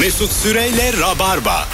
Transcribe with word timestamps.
Mesut 0.00 0.32
Süreyle 0.32 0.92
Rabarba. 1.00 1.68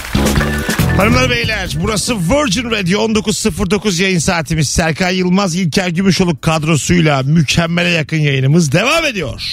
Hanımlar 0.97 1.29
beyler 1.29 1.69
burası 1.81 2.15
Virgin 2.17 2.71
Radio 2.71 3.07
19.09 3.07 4.01
yayın 4.01 4.19
saatimiz. 4.19 4.69
Serkan 4.69 5.09
Yılmaz 5.09 5.55
İlker 5.55 5.87
Gümüşoluk 5.87 6.41
kadrosuyla 6.41 7.23
mükemmele 7.23 7.89
yakın 7.89 8.17
yayınımız 8.17 8.71
devam 8.71 9.05
ediyor. 9.05 9.43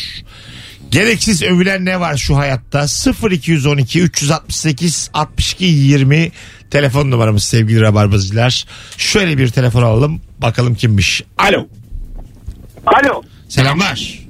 Gereksiz 0.90 1.42
övülen 1.42 1.84
ne 1.84 2.00
var 2.00 2.16
şu 2.16 2.36
hayatta? 2.36 2.86
0212 3.30 4.00
368 4.00 5.10
62 5.14 5.64
20 5.64 6.32
telefon 6.70 7.10
numaramız 7.10 7.44
sevgili 7.44 7.80
rabarbacılar. 7.80 8.66
Şöyle 8.96 9.38
bir 9.38 9.48
telefon 9.48 9.82
alalım 9.82 10.20
bakalım 10.38 10.74
kimmiş. 10.74 11.22
Alo. 11.38 11.66
Alo. 12.86 13.22
Selamlar. 13.48 14.27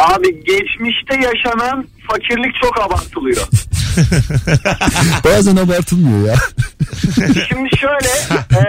Abi 0.00 0.44
geçmişte 0.44 1.14
yaşanan 1.14 1.86
fakirlik 2.10 2.54
çok 2.62 2.80
abartılıyor. 2.80 3.46
Bazen 5.24 5.56
abartılmıyor 5.56 6.28
ya. 6.28 6.34
Şimdi 7.48 7.76
şöyle 7.76 8.08
e, 8.60 8.64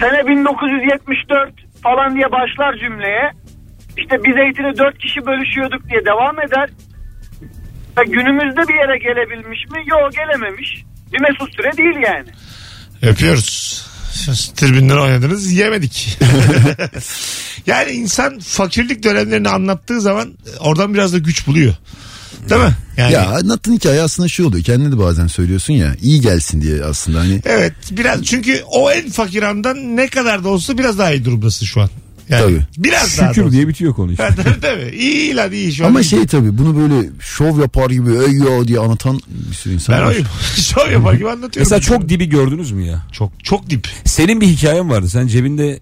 sene 0.00 0.26
1974 0.26 1.52
falan 1.82 2.14
diye 2.14 2.26
başlar 2.32 2.76
cümleye. 2.76 3.30
İşte 3.98 4.16
biz 4.24 4.34
zeytini 4.34 4.78
dört 4.78 4.98
kişi 4.98 5.26
bölüşüyorduk 5.26 5.88
diye 5.88 6.04
devam 6.04 6.40
eder. 6.40 6.70
Ya 7.96 8.02
günümüzde 8.02 8.60
bir 8.68 8.74
yere 8.74 8.98
gelebilmiş 8.98 9.66
mi? 9.70 9.82
Yok 9.86 10.12
gelememiş. 10.12 10.84
Bir 11.12 11.20
mesut 11.20 11.56
süre 11.56 11.76
değil 11.76 11.96
yani. 12.06 12.28
Öpüyoruz. 13.02 13.86
Tribünden 14.56 14.96
oynadınız 14.96 15.52
yemedik. 15.52 16.18
yani 17.70 17.90
insan 17.92 18.38
fakirlik 18.38 19.02
dönemlerini 19.02 19.48
anlattığı 19.48 20.00
zaman 20.00 20.32
oradan 20.60 20.94
biraz 20.94 21.12
da 21.12 21.18
güç 21.18 21.46
buluyor. 21.46 21.74
Değil 22.50 22.60
mi? 22.60 22.74
Yani, 22.96 23.12
Ya 23.12 23.30
anlattığın 23.30 23.72
hikaye 23.72 24.02
aslında 24.02 24.28
şu 24.28 24.46
oluyor. 24.46 24.64
Kendine 24.64 24.92
de 24.92 24.98
bazen 24.98 25.26
söylüyorsun 25.26 25.72
ya. 25.74 25.96
iyi 26.02 26.20
gelsin 26.20 26.62
diye 26.62 26.84
aslında 26.84 27.18
hani. 27.18 27.40
Evet 27.44 27.72
biraz 27.90 28.24
çünkü 28.24 28.62
o 28.66 28.90
en 28.90 29.10
fakir 29.10 29.42
andan 29.42 29.96
ne 29.96 30.08
kadar 30.08 30.44
da 30.44 30.48
olsa 30.48 30.78
biraz 30.78 30.98
daha 30.98 31.12
iyi 31.12 31.24
durumdasın 31.24 31.66
şu 31.66 31.80
an. 31.80 31.90
Yani 32.28 32.42
Tabii. 32.42 32.84
Biraz 32.84 33.18
daha 33.18 33.30
da 33.30 33.34
Şükür 33.34 33.52
diye 33.52 33.68
bitiyor 33.68 33.94
konu 33.94 34.10
işte. 34.12 34.28
Tabii 34.36 34.60
tabii. 34.60 34.96
İyi 34.96 35.36
lan 35.36 35.52
iyi 35.52 35.72
şu 35.74 35.84
an. 35.84 35.88
Ama 35.88 36.00
iyi. 36.00 36.04
şey 36.04 36.26
tabii 36.26 36.58
bunu 36.58 36.76
böyle 36.76 37.08
şov 37.20 37.60
yapar 37.60 37.90
gibi 37.90 38.10
ey 38.10 38.32
ya 38.32 38.68
diye 38.68 38.78
anlatan 38.78 39.20
bir 39.50 39.54
sürü 39.54 39.74
insan 39.74 39.96
ben 39.96 40.02
var. 40.02 40.08
oyum. 40.08 40.26
Şov 40.56 40.90
yapar 40.90 41.14
gibi 41.14 41.30
anlatıyorum. 41.30 41.70
Mesela 41.72 41.80
çok 41.80 42.08
dibi 42.08 42.28
gördünüz 42.28 42.70
mü 42.72 42.84
ya? 42.86 43.06
çok 43.12 43.44
çok 43.44 43.70
dip. 43.70 43.88
Senin 44.04 44.40
bir 44.40 44.46
hikayen 44.46 44.90
vardı. 44.90 45.08
Sen 45.08 45.26
cebinde 45.26 45.80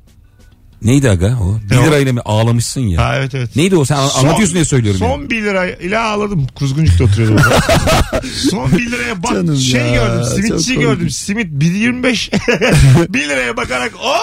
neydi 0.83 1.11
aga 1.11 1.27
o? 1.43 1.59
1 1.71 1.75
Ne 1.75 1.79
o? 1.81 1.85
lirayla 1.87 2.13
mı 2.13 2.21
ağlamışsın 2.25 2.81
ya? 2.81 3.05
Ha 3.05 3.17
evet 3.19 3.35
evet. 3.35 3.57
Neydi 3.57 3.77
o? 3.77 3.85
Sen 3.85 3.97
an- 3.97 4.09
Son- 4.09 4.21
anlatıyorsun 4.25 4.55
diye 4.55 4.65
söylüyorum. 4.65 4.99
Son 4.99 5.19
yani. 5.21 5.31
1 5.31 5.43
lira 5.43 5.67
ile 5.67 5.99
ağladım. 5.99 6.47
Kuzguncuk'ta 6.55 7.05
oturuyordum. 7.05 7.41
Son 8.51 8.73
1 8.73 8.91
liraya 8.91 9.23
bak 9.23 9.33
Canım 9.33 9.57
şey 9.57 9.81
ya, 9.81 9.95
gördüm. 10.07 10.21
çok 10.23 10.29
Simitçi 10.47 10.75
komik. 10.75 10.89
gördüm. 10.89 11.11
Simit 11.11 11.47
1.25. 11.53 13.13
1 13.13 13.19
liraya 13.29 13.57
bakarak 13.57 13.93
o 14.05 14.17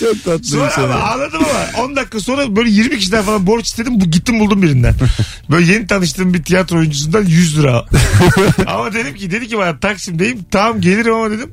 Çok 0.00 0.24
tatlı 0.24 0.42
bir 0.42 0.46
Sonra 0.46 0.70
şey. 0.70 0.84
ama 0.84 0.94
ağladım 0.94 1.40
ama 1.44 1.84
10 1.84 1.96
dakika 1.96 2.20
sonra 2.20 2.56
böyle 2.56 2.70
20 2.70 2.98
kişiden 2.98 3.22
falan 3.24 3.46
borç 3.46 3.66
istedim. 3.66 4.00
Bu 4.00 4.04
gittim 4.10 4.40
buldum 4.40 4.62
birinden. 4.62 4.94
Böyle 5.50 5.72
yeni 5.72 5.86
tanıştığım 5.86 6.34
bir 6.34 6.42
tiyatro 6.42 6.76
oyuncusundan 6.78 7.24
100 7.24 7.58
lira. 7.58 7.84
ama 8.66 8.92
dedim 8.92 9.14
ki 9.14 9.30
dedi 9.30 9.48
ki 9.48 9.58
bana 9.58 9.78
Taksim'deyim. 9.80 10.38
Tamam 10.50 10.80
gelirim 10.80 11.14
ama 11.14 11.30
dedim. 11.30 11.52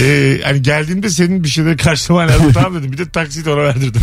Ee, 0.00 0.40
hani 0.44 0.62
geldiğimde 0.62 1.10
senin 1.10 1.44
bir 1.44 1.48
şeyleri 1.48 1.76
karşılaman 1.76 2.28
lazım. 2.28 2.52
tamam 2.52 2.69
dedim. 2.74 2.92
Bir 2.92 2.98
de 2.98 3.08
taksit 3.10 3.46
ona 3.48 3.56
verdirdim. 3.62 4.00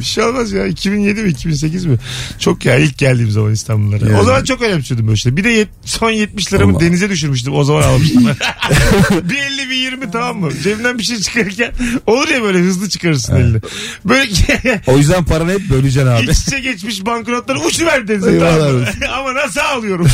bir 0.00 0.04
şey 0.04 0.24
olmaz 0.24 0.52
ya. 0.52 0.66
2007 0.66 1.22
mi 1.22 1.30
2008 1.30 1.84
mi? 1.84 1.96
Çok 2.38 2.64
ya 2.66 2.76
ilk 2.76 2.98
geldiğim 2.98 3.30
zaman 3.30 3.52
İstanbul'lara. 3.52 4.04
O 4.04 4.08
Yani. 4.12 4.24
zaman 4.24 4.44
çok 4.44 4.62
önemsiyordum 4.62 5.06
böyle 5.06 5.16
şey. 5.16 5.36
Bir 5.36 5.44
de 5.44 5.50
yet- 5.50 5.68
son 5.84 6.10
70 6.10 6.52
liramı 6.52 6.72
Allah. 6.72 6.80
denize 6.80 7.10
düşürmüştüm. 7.10 7.54
O 7.54 7.64
zaman 7.64 7.82
almıştım. 7.82 8.24
bir 9.10 9.36
50 9.38 9.70
bir 9.70 9.74
20 9.76 10.10
tamam 10.10 10.36
mı? 10.40 10.50
Cebimden 10.62 10.98
bir 10.98 11.02
şey 11.04 11.18
çıkarırken 11.20 11.72
olur 12.06 12.28
ya 12.28 12.42
böyle 12.42 12.58
hızlı 12.58 12.88
çıkarırsın 12.88 13.36
elini. 13.36 13.58
Böyle 14.04 14.30
O 14.86 14.98
yüzden 14.98 15.24
paranı 15.24 15.52
hep 15.52 15.70
böleceksin 15.70 16.06
abi. 16.10 16.24
iç 16.30 16.38
içe 16.38 16.60
geçmiş 16.60 17.06
banknotları 17.06 17.60
uçuver 17.60 18.08
denize 18.08 18.38
tamam 18.38 18.72
mı? 18.74 18.86
Ama 19.18 19.34
nasıl 19.34 19.60
alıyorum? 19.60 20.06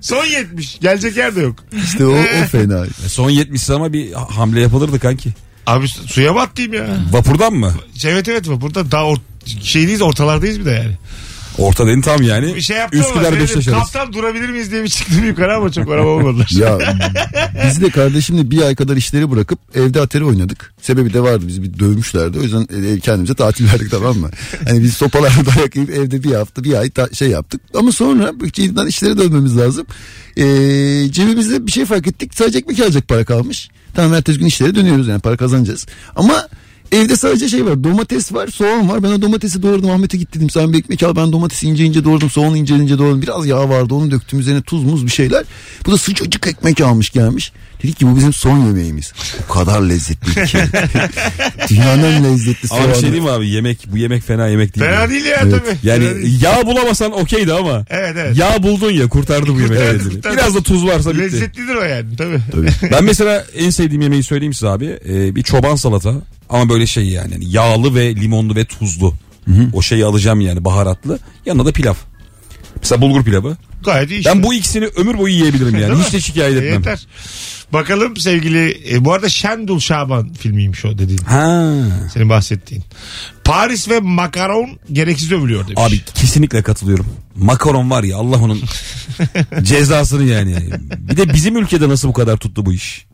son 0.00 0.24
70. 0.24 0.78
Gelecek 0.80 1.16
yer 1.16 1.36
de 1.36 1.40
yok. 1.40 1.56
İşte 1.84 2.06
o, 2.06 2.12
o 2.18 2.46
fena. 2.52 2.86
Son 3.08 3.30
70 3.30 3.70
ama 3.70 3.92
bir 3.92 4.12
hamle 4.36 4.60
yapılırdı 4.60 4.98
kanki. 4.98 5.30
Abi 5.66 5.88
suya 5.88 6.32
mı 6.32 6.40
atlayayım 6.40 6.74
ya? 6.74 6.96
Vapurdan 7.12 7.52
mı? 7.54 7.72
Evet 8.04 8.28
evet 8.28 8.44
burada 8.48 8.90
daha 8.90 9.02
or- 9.02 9.20
şeydeyiz 9.62 10.02
ortalardayız 10.02 10.60
bir 10.60 10.64
de 10.64 10.70
yani. 10.70 10.92
Orta 11.58 11.86
dedin 11.86 12.00
tam 12.00 12.22
yani. 12.22 12.54
Bir 12.56 12.60
şey 12.60 12.76
yaptım 12.76 13.00
ama 13.00 13.08
Üsküdar 13.10 13.32
dedim, 13.32 13.42
Beşiktaş 13.42 13.68
arası. 13.68 13.92
kaptan 13.92 14.12
durabilir 14.12 14.48
miyiz 14.50 14.70
diye 14.72 14.82
bir 14.84 14.88
çıktım 14.88 15.24
yukarı 15.26 15.56
ama 15.56 15.72
çok 15.72 15.90
araba 15.90 16.08
olmadılar. 16.08 16.50
Ya 16.58 16.78
biz 17.66 17.80
de 17.80 17.90
kardeşimle 17.90 18.50
bir 18.50 18.62
ay 18.62 18.74
kadar 18.74 18.96
işleri 18.96 19.30
bırakıp 19.30 19.58
evde 19.74 20.00
atari 20.00 20.24
oynadık. 20.24 20.74
Sebebi 20.82 21.12
de 21.12 21.20
vardı 21.20 21.44
bizi 21.48 21.62
bir 21.62 21.78
dövmüşlerdi. 21.78 22.38
O 22.38 22.42
yüzden 22.42 22.94
e, 22.94 23.00
kendimize 23.00 23.34
tatil 23.34 23.66
verdik 23.72 23.90
tamam 23.90 24.16
mı? 24.18 24.30
Hani 24.68 24.82
biz 24.82 24.94
sopalarla 24.94 25.46
dayak 25.56 25.76
yiyip 25.76 25.90
evde 25.90 26.22
bir 26.22 26.34
hafta 26.34 26.64
bir 26.64 26.74
ay 26.74 26.90
ta- 26.90 27.08
şey 27.14 27.28
yaptık. 27.28 27.60
Ama 27.74 27.92
sonra 27.92 28.32
yeniden 28.56 28.86
işlere 28.86 29.18
dönmemiz 29.18 29.56
lazım. 29.56 29.86
Ee, 30.36 30.42
cebimizde 31.12 31.66
bir 31.66 31.72
şey 31.72 31.84
fark 31.84 32.06
ettik. 32.06 32.34
Sadece 32.34 32.58
ekmek 32.58 32.80
alacak 32.80 33.08
para 33.08 33.24
kalmış. 33.24 33.68
Tamam 33.96 34.14
ertesi 34.14 34.38
gün 34.38 34.46
işlere 34.46 34.74
dönüyoruz 34.74 35.08
yani 35.08 35.20
para 35.20 35.36
kazanacağız. 35.36 35.86
Ama 36.16 36.48
Evde 36.92 37.16
sadece 37.16 37.48
şey 37.48 37.66
var 37.66 37.84
domates 37.84 38.32
var 38.32 38.48
soğan 38.48 38.88
var 38.88 39.02
ben 39.02 39.08
o 39.08 39.22
domatesi 39.22 39.62
doğradım 39.62 39.90
Ahmet'e 39.90 40.16
git 40.18 40.34
dedim 40.34 40.50
sen 40.50 40.72
bir 40.72 40.78
ekmek 40.78 41.02
al 41.02 41.16
ben 41.16 41.32
domatesi 41.32 41.66
ince 41.66 41.84
ince 41.84 42.04
doğradım 42.04 42.30
soğanı 42.30 42.58
ince 42.58 42.74
ince 42.74 42.98
doğradım 42.98 43.22
biraz 43.22 43.46
yağ 43.46 43.68
vardı 43.68 43.94
onu 43.94 44.10
döktüm 44.10 44.38
üzerine 44.38 44.62
tuz 44.62 44.84
muz 44.84 45.06
bir 45.06 45.10
şeyler 45.10 45.44
bu 45.86 45.92
da 45.92 45.98
sıcacık 45.98 46.46
ekmek 46.46 46.80
almış 46.80 47.10
gelmiş 47.10 47.52
dedik 47.82 47.98
ki 47.98 48.06
bu 48.06 48.16
bizim 48.16 48.32
son 48.32 48.66
yemeğimiz 48.66 49.12
o 49.48 49.52
kadar 49.52 49.82
lezzetli 49.82 50.44
ki 50.46 50.58
dünyanın 51.68 52.24
lezzetli 52.24 52.68
Ama 52.70 52.80
bir 52.80 52.84
soğanı 52.84 52.94
şey 52.94 53.02
diyeyim 53.02 53.24
mi 53.24 53.30
abi 53.30 53.48
yemek 53.48 53.86
bu 53.92 53.98
yemek 53.98 54.22
fena 54.22 54.48
yemek 54.48 54.76
değil. 54.76 54.86
Fena 54.86 55.00
yani. 55.00 55.10
değil 55.10 55.24
ya 55.24 55.38
Evet. 55.42 55.52
tabii. 55.52 55.76
Yani 55.82 56.14
değil. 56.14 56.42
yağ 56.42 56.66
bulamasan 56.66 57.12
okeydi 57.12 57.52
ama. 57.52 57.84
Evet 57.90 58.14
evet. 58.18 58.36
Yağ 58.38 58.62
buldun 58.62 58.90
ya 58.92 59.08
kurtardı 59.08 59.48
bu 59.50 59.54
Kurtardı, 59.54 59.74
kendini. 59.98 60.14
kurtardı. 60.14 60.36
Biraz 60.36 60.54
da 60.54 60.60
tuz 60.62 60.86
varsa 60.86 61.10
bitti. 61.10 61.22
Lezzetlidir 61.22 61.74
o 61.74 61.82
yani 61.82 62.16
tabii. 62.18 62.40
Tabii. 62.52 62.68
Ben 62.92 63.04
mesela 63.04 63.44
en 63.56 63.70
sevdiğim 63.70 64.02
yemeği 64.02 64.22
söyleyeyim 64.22 64.54
size 64.54 64.68
abi. 64.68 64.98
Ee, 65.08 65.34
bir 65.34 65.42
çoban 65.42 65.76
salata 65.76 66.14
ama 66.50 66.68
böyle 66.68 66.86
şey 66.86 67.08
yani. 67.08 67.32
yani 67.32 67.44
yağlı 67.50 67.94
ve 67.94 68.16
limonlu 68.16 68.54
ve 68.54 68.64
tuzlu. 68.64 69.14
O 69.72 69.82
şeyi 69.82 70.04
alacağım 70.04 70.40
yani 70.40 70.64
baharatlı. 70.64 71.18
Yanına 71.46 71.66
da 71.66 71.72
pilav. 71.72 71.94
Mesela 72.82 73.00
bulgur 73.00 73.24
pilavı. 73.24 73.56
Gayet 73.84 74.10
iyi. 74.10 74.24
Ben 74.24 74.42
bu 74.42 74.54
ikisini 74.54 74.86
ömür 74.86 75.18
boyu 75.18 75.34
yiyebilirim 75.34 75.80
yani. 75.80 76.02
Hiç 76.02 76.12
de 76.12 76.20
şikayet 76.20 76.56
etmem. 76.56 76.72
Yeter. 76.72 77.06
Bakalım 77.72 78.16
sevgili 78.16 78.80
e, 78.90 79.04
bu 79.04 79.12
arada 79.12 79.28
Şendul 79.28 79.80
Şaban 79.80 80.32
filmiymiş 80.32 80.84
o 80.84 80.98
dediğin. 80.98 81.18
Ha. 81.18 81.72
Senin 82.14 82.28
bahsettiğin. 82.28 82.84
Paris 83.44 83.88
ve 83.88 84.00
makaron 84.00 84.78
gereksiz 84.92 85.32
övülüyor 85.32 85.66
demiş. 85.66 85.82
Abi 85.82 86.00
kesinlikle 86.14 86.62
katılıyorum. 86.62 87.06
Makaron 87.36 87.90
var 87.90 88.02
ya 88.02 88.16
Allah 88.16 88.36
onun 88.36 88.62
cezasını 89.62 90.24
yani. 90.24 90.56
Bir 90.98 91.16
de 91.16 91.34
bizim 91.34 91.56
ülkede 91.56 91.88
nasıl 91.88 92.08
bu 92.08 92.12
kadar 92.12 92.36
tuttu 92.36 92.66
bu 92.66 92.72
iş? 92.72 93.05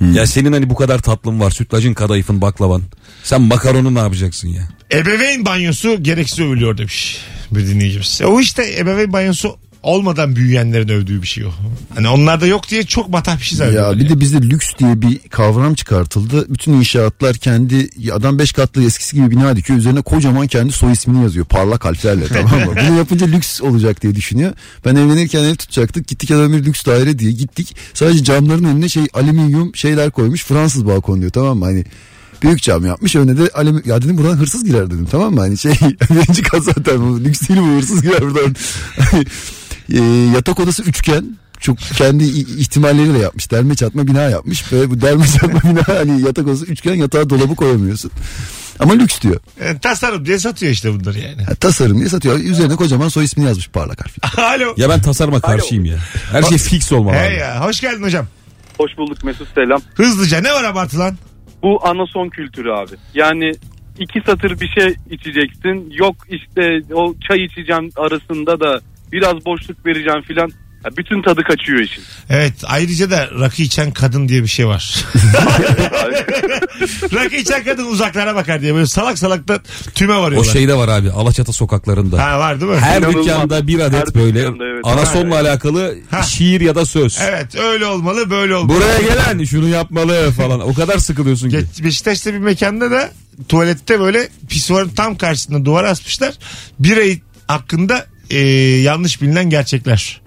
Ya 0.00 0.26
senin 0.26 0.52
hani 0.52 0.70
bu 0.70 0.74
kadar 0.74 0.98
tatlın 0.98 1.40
var. 1.40 1.50
Sütlacın, 1.50 1.94
kadayıfın, 1.94 2.40
baklavan. 2.40 2.82
Sen 3.22 3.42
makaronu 3.42 3.94
ne 3.94 3.98
yapacaksın 3.98 4.48
ya? 4.48 4.68
Ebeveyn 4.92 5.44
banyosu 5.44 6.02
gereksiz 6.02 6.38
övülüyor 6.38 6.78
demiş 6.78 7.18
bir 7.50 7.66
dinleyicimiz. 7.66 8.20
E, 8.20 8.26
o 8.26 8.40
işte 8.40 8.78
ebeveyn 8.78 9.12
banyosu 9.12 9.56
olmadan 9.82 10.36
büyüyenlerin 10.36 10.88
övdüğü 10.88 11.22
bir 11.22 11.26
şey 11.26 11.44
o. 11.44 11.50
Hani 11.94 12.08
onlarda 12.08 12.46
yok 12.46 12.68
diye 12.68 12.82
çok 12.82 13.08
matah 13.08 13.38
bir 13.38 13.44
şey 13.44 13.58
zannediyorlar. 13.58 13.92
Ya 13.96 14.00
bir 14.00 14.08
de 14.08 14.20
bizde 14.20 14.42
lüks 14.42 14.66
diye 14.78 15.02
bir 15.02 15.18
kavram 15.18 15.74
çıkartıldı. 15.74 16.46
Bütün 16.48 16.72
inşaatlar 16.72 17.36
kendi 17.36 17.88
adam 18.12 18.38
5 18.38 18.52
katlı 18.52 18.84
eskisi 18.84 19.16
gibi 19.16 19.30
bina 19.30 19.56
dikiyor. 19.56 19.78
Üzerine 19.78 20.02
kocaman 20.02 20.46
kendi 20.46 20.72
soy 20.72 20.92
ismini 20.92 21.22
yazıyor. 21.22 21.46
Parlak 21.46 21.84
harflerle 21.84 22.26
tamam 22.28 22.60
mı? 22.60 22.74
Bunu 22.88 22.98
yapınca 22.98 23.26
lüks 23.26 23.60
olacak 23.60 24.02
diye 24.02 24.14
düşünüyor. 24.14 24.52
Ben 24.84 24.96
evlenirken 24.96 25.44
ev 25.44 25.54
tutacaktık. 25.54 26.08
Gittik 26.08 26.30
adam 26.30 26.52
bir 26.52 26.64
lüks 26.64 26.86
daire 26.86 27.18
diye 27.18 27.32
gittik. 27.32 27.76
Sadece 27.94 28.24
camların 28.24 28.64
önüne 28.64 28.88
şey 28.88 29.04
alüminyum 29.14 29.74
şeyler 29.74 30.10
koymuş. 30.10 30.44
Fransız 30.44 30.86
balkon 30.86 31.20
diyor 31.20 31.32
tamam 31.32 31.58
mı? 31.58 31.64
Hani 31.64 31.84
büyük 32.42 32.62
cam 32.62 32.86
yapmış 32.86 33.16
önüne 33.16 33.38
de 33.38 33.50
alüm 33.54 33.82
ya 33.84 34.02
dedim 34.02 34.18
buradan 34.18 34.36
hırsız 34.36 34.64
girer 34.64 34.86
dedim 34.86 35.08
tamam 35.10 35.34
mı 35.34 35.40
hani 35.40 35.58
şey 35.58 35.72
birinci 36.10 36.42
kat 36.42 36.64
zaten 36.64 37.24
lüks 37.24 37.48
değil 37.48 37.60
bu 37.60 37.66
hırsız 37.66 38.02
girer 38.02 38.20
buradan 38.20 38.56
e, 39.94 40.00
yatak 40.34 40.60
odası 40.60 40.82
üçgen 40.82 41.24
çok 41.60 41.78
kendi 41.78 42.24
ihtimalleriyle 42.60 43.18
yapmış. 43.18 43.50
Derme 43.50 43.74
çatma 43.74 44.06
bina 44.06 44.20
yapmış 44.22 44.72
ve 44.72 44.90
bu 44.90 45.00
derme 45.00 45.26
çatma 45.40 45.70
bina 45.70 45.88
hani 45.88 46.20
yatak 46.22 46.46
odası 46.46 46.66
üçgen 46.66 46.94
yatağa 46.94 47.30
dolabı 47.30 47.54
koyamıyorsun. 47.54 48.10
Ama 48.78 48.92
lüks 48.92 49.20
diyor. 49.20 49.40
E, 49.60 49.78
tasarım 49.78 50.26
diye 50.26 50.38
satıyor 50.38 50.72
işte 50.72 50.92
bunları 50.92 51.18
yani. 51.18 51.42
Ha, 51.44 51.54
tasarım 51.54 51.98
diye 51.98 52.08
satıyor. 52.08 52.38
Üzerine 52.38 52.76
kocaman 52.76 53.08
soy 53.08 53.24
ismini 53.24 53.46
yazmış 53.46 53.68
parlak 53.68 54.00
harfle. 54.04 54.42
Alo. 54.42 54.74
Ya 54.76 54.88
ben 54.88 55.00
tasarıma 55.00 55.40
karşıyım 55.40 55.84
ya. 55.84 55.96
Her 56.32 56.42
şey 56.42 56.58
fix 56.58 56.92
olmalı 56.92 57.14
Hey 57.16 57.28
abi. 57.28 57.34
ya 57.40 57.66
hoş 57.66 57.80
geldin 57.80 58.02
hocam. 58.02 58.26
Hoş 58.78 58.90
bulduk 58.98 59.24
Mesut 59.24 59.48
selam. 59.54 59.80
Hızlıca 59.94 60.40
ne 60.40 60.52
var 60.52 60.64
abartılan? 60.64 61.16
Bu 61.62 61.86
anason 61.88 62.28
kültürü 62.28 62.70
abi. 62.72 62.94
Yani 63.14 63.52
iki 63.98 64.20
satır 64.26 64.60
bir 64.60 64.68
şey 64.68 64.94
içeceksin. 65.10 65.90
Yok 65.90 66.16
işte 66.28 66.94
o 66.94 67.14
çay 67.28 67.44
içeceğim 67.44 67.90
arasında 67.96 68.60
da 68.60 68.80
biraz 69.12 69.44
boşluk 69.44 69.86
vereceğim 69.86 70.22
filan. 70.22 70.50
Ya 70.84 70.90
bütün 70.96 71.22
tadı 71.22 71.42
kaçıyor 71.42 71.80
işin. 71.80 72.02
Evet 72.30 72.54
ayrıca 72.66 73.10
da 73.10 73.28
rakı 73.40 73.62
içen 73.62 73.90
kadın 73.90 74.28
diye 74.28 74.42
bir 74.42 74.48
şey 74.48 74.66
var. 74.66 75.04
rakı 77.14 77.36
içen 77.36 77.64
kadın 77.64 77.86
uzaklara 77.86 78.34
bakar 78.34 78.60
diye 78.60 78.74
böyle 78.74 78.86
salak 78.86 79.18
salak 79.18 79.48
da 79.48 79.60
tüme 79.94 80.14
O 80.14 80.22
varıyorlar. 80.22 80.52
şeyde 80.52 80.74
var 80.74 80.88
abi 80.88 81.10
Alaçatı 81.10 81.52
sokaklarında. 81.52 82.24
Ha 82.26 82.38
var 82.38 82.60
değil 82.60 82.72
mi? 82.72 82.78
Her 82.78 82.98
İnanılmaz. 82.98 83.24
dükkanda 83.26 83.66
bir 83.66 83.78
adet 83.80 84.08
Her 84.08 84.14
böyle 84.14 84.40
dükkanda, 84.40 84.64
evet. 84.64 84.84
anasonla 84.86 85.40
alakalı 85.40 85.94
Ha. 86.10 86.22
şiir 86.22 86.60
ya 86.60 86.74
da 86.74 86.86
söz. 86.86 87.18
Evet 87.22 87.54
öyle 87.56 87.86
olmalı 87.86 88.30
böyle 88.30 88.54
olmalı. 88.54 88.76
Buraya 88.78 88.98
gelen 89.02 89.44
şunu 89.44 89.68
yapmalı 89.68 90.30
falan. 90.30 90.60
O 90.60 90.74
kadar 90.74 90.98
sıkılıyorsun 90.98 91.50
ki. 91.50 91.56
Geç- 91.56 91.84
Beşiktaş'ta 91.84 92.32
bir 92.32 92.38
mekanda 92.38 92.90
da 92.90 93.10
tuvalette 93.48 94.00
böyle 94.00 94.28
pisuarın 94.48 94.88
tam 94.88 95.16
karşısında 95.16 95.64
duvar 95.64 95.84
asmışlar. 95.84 96.34
Birayı 96.78 97.20
hakkında 97.48 98.06
e, 98.30 98.38
yanlış 98.80 99.22
bilinen 99.22 99.50
gerçekler. 99.50 100.20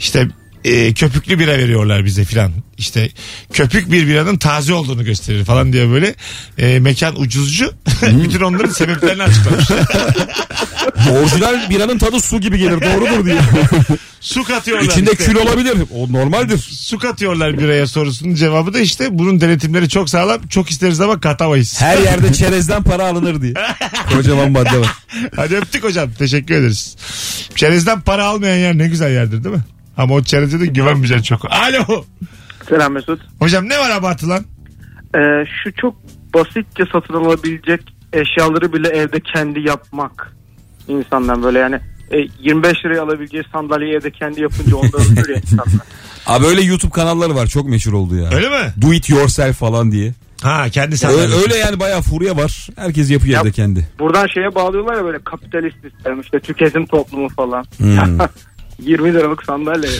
İşte 0.00 0.28
e, 0.64 0.94
köpüklü 0.94 1.38
bira 1.38 1.58
veriyorlar 1.58 2.04
bize 2.04 2.24
filan. 2.24 2.52
İşte 2.78 3.08
köpük 3.52 3.92
bir 3.92 4.06
biranın 4.06 4.36
taze 4.36 4.74
olduğunu 4.74 5.04
gösterir 5.04 5.44
falan 5.44 5.72
diye 5.72 5.90
böyle 5.90 6.14
e, 6.58 6.78
mekan 6.78 7.20
ucuzcu. 7.20 7.72
Bütün 8.02 8.40
onların 8.40 8.70
sebeplerini 8.72 9.22
açıklamış. 9.22 9.66
Orijinal 11.10 11.70
biranın 11.70 11.98
tadı 11.98 12.20
su 12.20 12.40
gibi 12.40 12.58
gelir 12.58 12.80
doğrudur 12.80 13.24
diye. 13.24 13.38
Su 14.20 14.44
katıyorlar 14.44 14.84
İçinde 14.84 15.10
işte. 15.12 15.24
kül 15.24 15.36
olabilir. 15.36 15.74
O 15.94 16.12
normaldir. 16.12 16.58
Su 16.58 16.98
katıyorlar 16.98 17.58
biraya 17.58 17.86
sorusunun 17.86 18.34
cevabı 18.34 18.74
da 18.74 18.80
işte 18.80 19.18
bunun 19.18 19.40
denetimleri 19.40 19.88
çok 19.88 20.10
sağlam. 20.10 20.46
Çok 20.48 20.70
isteriz 20.70 21.00
ama 21.00 21.20
katamayız. 21.20 21.80
Her 21.80 21.98
yerde 21.98 22.32
çerezden 22.32 22.82
para 22.82 23.06
alınır 23.06 23.42
diye. 23.42 23.54
Kocaman 24.12 24.50
madde 24.50 24.78
var. 24.78 24.92
Hadi 25.36 25.56
öptük 25.56 25.84
hocam. 25.84 26.10
Teşekkür 26.18 26.54
ederiz. 26.54 26.96
Çerezden 27.54 28.00
para 28.00 28.24
almayan 28.26 28.56
yer 28.56 28.78
ne 28.78 28.88
güzel 28.88 29.12
yerdir 29.12 29.44
değil 29.44 29.54
mi? 29.54 29.62
Ama 29.98 30.14
o 30.14 30.22
çereze 30.22 30.60
de 30.60 30.66
güvenmeyeceksin 30.66 31.22
çok. 31.24 31.52
Alo. 31.52 32.04
Selam 32.68 32.92
Mesut. 32.92 33.20
Hocam 33.38 33.68
ne 33.68 33.78
var 33.78 33.90
abartılan? 33.90 34.44
Ee, 35.14 35.18
şu 35.64 35.72
çok 35.72 35.94
basitçe 36.34 36.84
satın 36.92 37.14
alabilecek 37.14 37.80
eşyaları 38.12 38.72
bile 38.72 38.88
evde 38.88 39.20
kendi 39.20 39.60
yapmak 39.60 40.32
insandan 40.88 41.42
böyle 41.42 41.58
yani 41.58 41.80
e, 42.10 42.16
25 42.42 42.84
liraya 42.84 43.02
alabileceği 43.02 43.42
sandalyeyi 43.52 43.94
evde 43.94 44.10
kendi 44.10 44.40
yapınca 44.40 44.76
ondan 44.76 45.00
ötürü 45.12 45.34
insanlar. 45.36 45.86
Abi 46.26 46.46
öyle 46.46 46.60
YouTube 46.62 46.92
kanalları 46.92 47.34
var 47.34 47.46
çok 47.46 47.68
meşhur 47.68 47.92
oldu 47.92 48.16
ya. 48.16 48.30
Öyle 48.32 48.48
mi? 48.48 48.72
Do 48.82 48.92
it 48.92 49.10
yourself 49.10 49.56
falan 49.58 49.92
diye. 49.92 50.14
Ha 50.42 50.68
kendi 50.68 50.86
Öyle, 50.86 50.96
sandalyesi. 50.96 51.42
öyle 51.42 51.56
yani 51.56 51.80
bayağı 51.80 52.02
furya 52.02 52.36
var. 52.36 52.68
Herkes 52.76 53.10
yapıyor 53.10 53.34
Yap. 53.34 53.44
evde 53.46 53.52
kendi. 53.52 53.88
Buradan 53.98 54.26
şeye 54.34 54.54
bağlıyorlar 54.54 54.94
ya 54.96 55.04
böyle 55.04 55.18
kapitalist 55.24 55.76
sistem 55.82 56.20
işte 56.20 56.40
tüketim 56.40 56.86
toplumu 56.86 57.28
falan. 57.28 57.64
Hmm. 57.78 58.18
20 58.82 59.14
liralık 59.14 59.44
sandalye. 59.44 59.90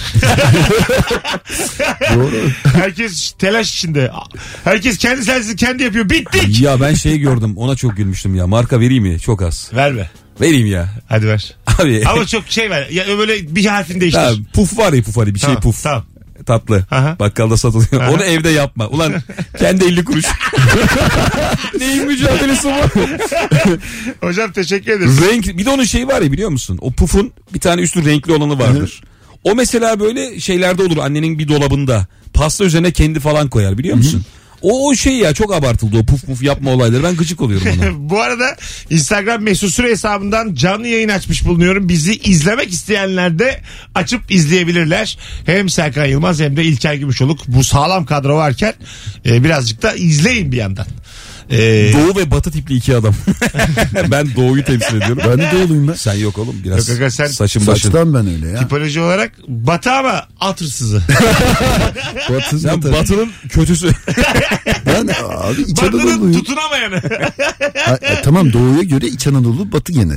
Herkes 2.75 3.33
telaş 3.39 3.75
içinde. 3.75 4.13
Herkes 4.65 4.99
kendi 4.99 5.25
sensin 5.25 5.57
kendi 5.57 5.83
yapıyor. 5.83 6.11
Bittik. 6.11 6.61
ya 6.61 6.81
ben 6.81 6.95
şey 6.95 7.19
gördüm 7.19 7.55
ona 7.57 7.77
çok 7.77 7.97
gülmüştüm 7.97 8.35
ya. 8.35 8.47
Marka 8.47 8.81
vereyim 8.81 9.05
mi? 9.05 9.21
Çok 9.21 9.43
az. 9.43 9.71
Ver 9.75 9.97
be. 9.97 10.11
Vereyim 10.41 10.67
ya. 10.67 10.89
Hadi 11.09 11.27
ver. 11.27 11.55
Abi. 11.79 12.03
Ama 12.07 12.27
çok 12.27 12.45
şey 12.49 12.71
ver. 12.71 12.89
Ya 12.91 13.05
böyle 13.19 13.55
bir 13.57 13.65
harfini 13.67 14.01
değiştir. 14.01 14.21
Tamam, 14.21 14.45
puf 14.53 14.79
var 14.79 14.93
ya 14.93 15.03
puf 15.03 15.17
hani 15.17 15.35
bir 15.35 15.41
şey 15.41 15.47
Tamam, 15.47 15.63
puf. 15.63 15.83
tamam. 15.83 16.05
Tatlı. 16.49 16.85
Aha. 16.91 17.17
Bakkalda 17.19 17.57
satılıyor. 17.57 18.09
Onu 18.09 18.25
evde 18.25 18.49
yapma. 18.49 18.89
Ulan 18.89 19.15
kendi 19.59 19.85
50 19.85 20.05
kuruş. 20.05 20.25
Neyin 21.81 22.07
mücadelesi 22.07 22.69
bu? 22.69 23.01
Hocam 24.27 24.53
teşekkür 24.53 24.93
ederiz. 24.93 25.21
Renk 25.23 25.59
bir 25.59 25.65
de 25.65 25.71
onun 25.71 25.85
şeyi 25.85 26.07
var 26.09 26.23
ya 26.23 26.33
biliyor 26.33 26.51
musun? 26.51 26.79
O 26.81 26.93
pufun 26.93 27.33
bir 27.55 27.61
tane 27.61 27.81
üstü 27.83 28.05
renkli 28.05 28.33
olanı 28.33 28.59
vardır. 28.59 29.01
O 29.45 29.55
mesela 29.55 30.01
böyle 30.01 30.41
şeylerde 30.41 30.83
olur 30.83 30.97
annenin 30.97 31.39
bir 31.39 31.49
dolabında. 31.49 32.07
Pasta 32.35 32.65
üzerine 32.65 32.91
kendi 32.93 33.21
falan 33.21 33.49
koyar 33.49 33.79
biliyor 33.79 33.97
musun? 33.97 34.25
O, 34.63 34.89
o 34.89 34.95
şey 34.95 35.17
ya 35.17 35.35
çok 35.35 35.55
abartıldı 35.55 35.99
o 35.99 36.05
puf 36.05 36.27
puf 36.27 36.43
yapma 36.43 36.71
olayları. 36.71 37.03
Ben 37.03 37.17
gıcık 37.17 37.41
oluyorum 37.41 37.67
ona. 37.79 37.99
Bu 38.11 38.21
arada 38.21 38.57
Instagram 38.91 39.43
mesut 39.43 39.75
süre 39.75 39.91
hesabından 39.91 40.55
canlı 40.55 40.89
yayın 40.89 41.09
açmış 41.09 41.47
bulunuyorum. 41.47 41.89
Bizi 41.89 42.17
izlemek 42.17 42.73
isteyenler 42.73 43.39
de 43.39 43.61
açıp 43.95 44.31
izleyebilirler. 44.31 45.19
Hem 45.47 45.69
Serkan 45.69 46.07
Yılmaz 46.07 46.41
hem 46.41 46.57
de 46.57 46.65
İlker 46.65 46.95
Gümüşoluk 46.95 47.49
bu 47.49 47.65
sağlam 47.65 48.07
kadro 48.07 48.37
varken 48.37 48.75
e, 49.27 49.45
birazcık 49.45 49.83
da 49.83 49.93
izleyin 49.95 50.53
bir 50.53 50.57
yandan. 50.57 50.87
E, 51.51 51.93
Doğu 51.93 52.17
ve 52.17 52.31
batı 52.31 52.51
tipli 52.51 52.75
iki 52.75 52.97
adam. 52.97 53.15
ben 54.11 54.35
doğuyu 54.37 54.65
temsil 54.65 54.97
ediyorum. 54.97 55.19
Ben 55.31 55.39
de 55.39 55.51
doğuluyum 55.53 55.89
ben. 55.89 55.93
Sen 55.93 56.15
yok 56.15 56.39
oğlum 56.39 56.57
biraz 56.65 56.89
Yok 56.89 56.99
aga, 56.99 57.11
sen 57.11 57.27
saçın 57.27 57.67
başın. 57.67 57.83
Saçtan 57.91 58.15
ben 58.15 58.27
öyle 58.35 58.49
ya. 58.49 58.59
tipoloji 58.59 59.01
olarak 59.01 59.33
batı 59.49 59.93
ama 59.93 60.27
at 60.41 60.61
hırsızı. 60.61 61.03
Sen 62.63 62.77
batı. 62.83 62.93
batının 62.93 63.31
kötüsü. 63.49 63.91
Ben 64.87 65.09
abi 65.29 65.63
İç 65.63 65.83
Batının 65.83 66.01
Anadolu'yum. 66.09 66.33
tutunamayanı. 66.33 67.01
Ha, 67.87 67.99
e, 68.03 68.23
tamam 68.23 68.53
doğuya 68.53 68.83
göre 68.83 69.07
İç 69.07 69.27
Anadolu 69.27 69.73
batı 69.73 69.93
gene. 69.93 70.15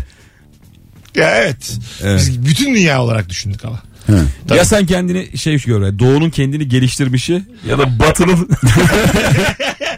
ya 1.16 1.36
evet. 1.38 1.78
Evet. 2.04 2.20
Biz 2.20 2.46
bütün 2.46 2.76
dünya 2.76 3.02
olarak 3.04 3.30
düşündük 3.30 3.66
ama. 3.66 3.80
He. 4.08 4.14
Tabii. 4.48 4.58
ya 4.58 4.66
sen 4.66 4.86
kendini 4.86 5.38
şey 5.38 5.58
gör. 5.60 6.00
Doğunun 6.00 6.30
kendini 6.30 6.68
geliştirmişi 6.68 7.44
ya 7.70 7.78
da 7.78 8.00
batının 8.00 8.50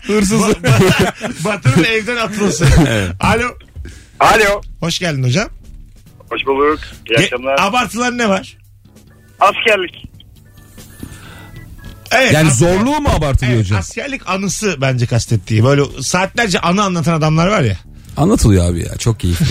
hırsızı. 0.08 0.56
Batının 1.46 1.84
evden 1.84 2.16
atılması. 2.16 2.66
Alo. 3.20 3.48
Alo. 4.20 4.62
Hoş 4.80 5.00
geldin 5.00 5.24
hocam. 5.24 5.50
Hoş 6.30 6.46
bulduk. 6.46 6.80
İyi 7.10 7.14
Ge- 7.18 7.24
akşamlar. 7.24 7.56
abartılan 7.60 8.18
ne 8.18 8.30
var? 8.30 8.58
Askerlik. 9.40 10.06
Evet. 12.12 12.34
Yani 12.34 12.52
zorluğu 12.52 13.02
mu 13.02 13.10
abartılıyor 13.10 13.56
Evet, 13.56 13.66
hocam? 13.66 13.80
askerlik 13.80 14.30
anısı 14.30 14.76
bence 14.82 15.06
kastettiği. 15.06 15.64
Böyle 15.64 15.82
saatlerce 16.02 16.60
anı 16.60 16.84
anlatan 16.84 17.14
adamlar 17.14 17.48
var 17.48 17.62
ya. 17.62 17.78
Anlatılıyor 18.18 18.72
abi 18.72 18.80
ya 18.80 18.98
çok 18.98 19.20
keyifli. 19.20 19.46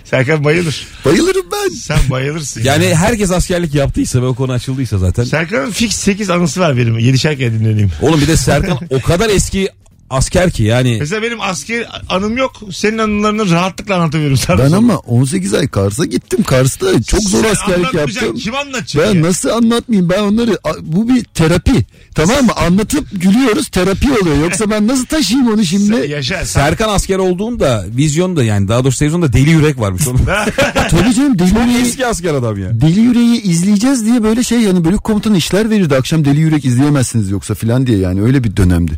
Serkan 0.04 0.44
bayılır. 0.44 0.86
Bayılırım 1.04 1.46
ben. 1.52 1.68
Sen 1.74 1.98
bayılırsın. 2.10 2.62
Yani 2.64 2.94
herkes 2.94 3.30
askerlik 3.30 3.74
yaptıysa 3.74 4.22
ve 4.22 4.26
o 4.26 4.34
konu 4.34 4.52
açıldıysa 4.52 4.98
zaten. 4.98 5.24
Serkan'ın 5.24 5.70
fix 5.70 5.96
8 5.96 6.30
anısı 6.30 6.60
var 6.60 6.76
benim. 6.76 6.98
7'şer 6.98 7.38
kere 7.38 7.52
dinlediğim. 7.52 7.90
Oğlum 8.02 8.20
bir 8.20 8.28
de 8.28 8.36
Serkan 8.36 8.78
o 8.90 9.00
kadar 9.00 9.30
eski 9.30 9.68
asker 10.10 10.50
ki 10.50 10.62
yani. 10.62 10.96
Mesela 11.00 11.22
benim 11.22 11.40
asker 11.40 11.86
anım 12.08 12.36
yok. 12.36 12.52
Senin 12.72 12.98
anılarını 12.98 13.50
rahatlıkla 13.50 13.94
anlatabilirim 13.94 14.36
sana. 14.36 14.58
Ben 14.58 14.72
ama 14.72 14.96
18 14.96 15.54
ay 15.54 15.68
Kars'a 15.68 16.04
gittim. 16.04 16.42
Kars'ta 16.42 17.02
çok 17.02 17.20
zor 17.20 17.44
Sen 17.44 17.50
askerlik 17.50 17.94
yaptım. 17.94 18.34
Kim 18.36 18.54
anlatacak 18.54 19.06
Ben 19.06 19.14
ya? 19.14 19.22
nasıl 19.22 19.48
anlatmayayım 19.48 20.10
ben 20.10 20.22
onları 20.22 20.58
bu 20.80 21.08
bir 21.08 21.24
terapi 21.24 21.72
tamam 22.14 22.44
mı 22.44 22.52
anlatıp 22.52 23.06
gülüyoruz 23.12 23.68
terapi 23.68 24.12
oluyor 24.12 24.36
yoksa 24.36 24.70
ben 24.70 24.86
nasıl 24.86 25.06
taşıyayım 25.06 25.52
onu 25.52 25.64
şimdi 25.64 26.10
Yaşa 26.10 26.36
sen. 26.36 26.44
Serkan 26.44 26.88
asker 26.88 27.18
olduğunda 27.18 27.84
vizyonda 27.96 28.44
yani 28.44 28.68
daha 28.68 28.84
doğrusu 28.84 28.98
televizyonda 28.98 29.32
deli 29.32 29.50
yürek 29.50 29.80
varmış 29.80 30.02
tabii 30.90 31.14
canım 31.14 31.38
deli 31.38 31.48
yüreği, 31.60 31.82
eski 31.82 32.06
asker 32.06 32.34
adam 32.34 32.58
ya. 32.58 32.80
deli 32.80 33.00
yüreği 33.00 33.42
izleyeceğiz 33.42 34.04
diye 34.06 34.22
böyle 34.22 34.42
şey 34.42 34.60
yani 34.60 34.84
bölük 34.84 35.04
komutanı 35.04 35.36
işler 35.36 35.70
verirdi 35.70 35.96
akşam 35.96 36.24
deli 36.24 36.40
yürek 36.40 36.64
izleyemezsiniz 36.64 37.30
yoksa 37.30 37.54
filan 37.54 37.86
diye 37.86 37.98
yani 37.98 38.22
öyle 38.22 38.44
bir 38.44 38.56
dönemdi. 38.56 38.92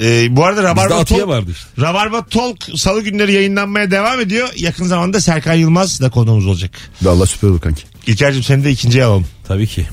Ee, 0.00 0.36
bu 0.36 0.44
arada 0.44 0.60
Bizde 0.60 0.68
Rabarba 0.68 0.94
Atiye 0.94 1.20
Talk, 1.20 1.28
vardı 1.28 1.50
işte. 1.50 1.68
Rabarba 1.78 2.24
Talk 2.24 2.56
salı 2.76 3.02
günleri 3.02 3.32
yayınlanmaya 3.32 3.90
devam 3.90 4.20
ediyor. 4.20 4.48
Yakın 4.56 4.84
zamanda 4.84 5.20
Serkan 5.20 5.54
Yılmaz 5.54 6.00
da 6.00 6.10
konuğumuz 6.10 6.46
olacak. 6.46 6.70
Valla 7.02 7.26
süper 7.26 7.48
olur 7.48 7.60
kanki. 7.60 7.82
İlker'cim 8.06 8.42
seni 8.42 8.64
de 8.64 8.70
ikinciye 8.70 9.04
alalım. 9.04 9.26
Tabii 9.48 9.66
ki. 9.66 9.86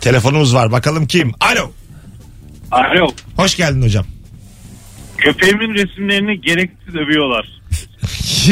Telefonumuz 0.00 0.54
var. 0.54 0.72
Bakalım 0.72 1.06
kim? 1.06 1.32
Alo. 1.40 1.70
Alo. 2.70 3.08
Hoş 3.36 3.56
geldin 3.56 3.82
hocam. 3.82 4.06
Köpeğimin 5.18 5.74
resimlerini 5.74 6.40
gereksiz 6.40 6.94
övüyorlar. 6.94 7.48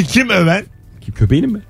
kim 0.12 0.30
öven? 0.30 0.64
Kim 1.00 1.14
köpeğinin 1.14 1.52
mi? 1.52 1.60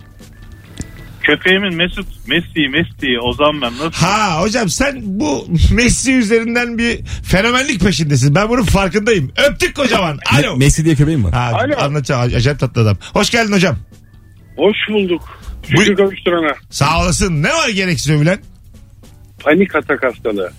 Köpeğimin 1.22 1.74
Mesut, 1.76 2.06
Messi, 2.26 2.68
Messi, 2.68 3.18
Ozan 3.22 3.62
ben 3.62 3.72
nasıl? 3.72 3.92
Ha 3.92 4.40
hocam 4.40 4.68
sen 4.68 5.00
bu 5.04 5.46
Messi 5.72 6.12
üzerinden 6.14 6.78
bir 6.78 7.00
fenomenlik 7.24 7.80
peşindesin. 7.80 8.34
Ben 8.34 8.48
bunun 8.48 8.62
farkındayım. 8.62 9.32
Öptük 9.48 9.76
kocaman. 9.76 10.18
Alo. 10.38 10.46
Me- 10.54 10.58
Messi 10.58 10.84
diye 10.84 10.94
köpeğim 10.94 11.24
var. 11.24 11.32
Ha, 11.32 11.50
Alo. 11.54 11.76
Anlatacağım. 11.80 12.22
Acayip 12.36 12.60
tatlı 12.60 12.82
adam. 12.82 12.96
Hoş 13.12 13.30
geldin 13.30 13.52
hocam. 13.52 13.76
Hoş 14.56 14.76
bulduk. 14.88 15.22
Buyur. 15.76 15.84
Şükür 15.86 15.96
kavuşturana. 15.96 16.54
Sağ 16.70 17.00
olasın. 17.02 17.42
Ne 17.42 17.48
var 17.48 17.68
gereksiz 17.68 18.10
övülen? 18.10 18.38
Panik 19.44 19.74
atak 19.76 20.02
hastalığı. 20.02 20.52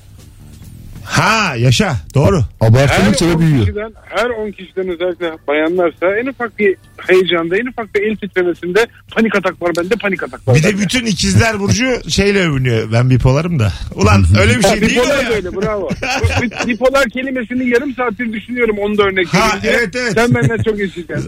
Ha 1.05 1.55
yaşa 1.57 1.95
doğru. 2.15 2.41
Abartıldıkça 2.61 3.25
da 3.29 3.33
10 3.33 3.39
büyüyor. 3.39 3.59
kişiden, 3.65 3.91
her 4.05 4.29
10 4.29 4.51
kişiden 4.51 4.89
özellikle 4.89 5.31
bayanlarsa 5.47 6.15
en 6.21 6.25
ufak 6.27 6.59
bir 6.59 6.75
heyecanda, 6.97 7.57
en 7.57 7.65
ufak 7.65 7.95
bir 7.95 8.01
el 8.01 8.15
titremesinde 8.15 8.87
panik 9.15 9.35
atak 9.35 9.61
var 9.61 9.71
bende, 9.77 9.95
panik 9.95 10.23
atak 10.23 10.47
var 10.47 10.55
Bir 10.55 10.63
de 10.63 10.67
bende. 10.71 10.81
bütün 10.81 11.05
ikizler 11.05 11.59
Burcu 11.59 12.09
şeyle 12.09 12.47
övünüyor. 12.49 12.91
Ben 12.91 13.09
bipolarım 13.09 13.59
da. 13.59 13.73
Ulan 13.95 14.25
öyle 14.39 14.57
bir 14.57 14.63
şey 14.63 14.81
değil 14.81 14.97
o 14.99 15.03
Bipolar 15.03 15.23
ya. 15.23 15.29
da 15.29 15.33
öyle 15.33 15.55
bravo. 15.55 15.89
Bu 16.63 16.67
Bipolar 16.67 17.05
kelimesini 17.09 17.69
yarım 17.69 17.93
saattir 17.95 18.33
düşünüyorum 18.33 18.77
onu 18.79 18.97
da 18.97 19.03
örnek 19.03 19.27
Ha, 19.33 19.37
vereyim 19.47 19.61
diye. 19.63 19.73
evet, 19.73 19.95
evet. 19.95 20.13
Sen 20.13 20.35
benden 20.35 20.57
çok 20.63 20.79
eşitsin. 20.79 21.27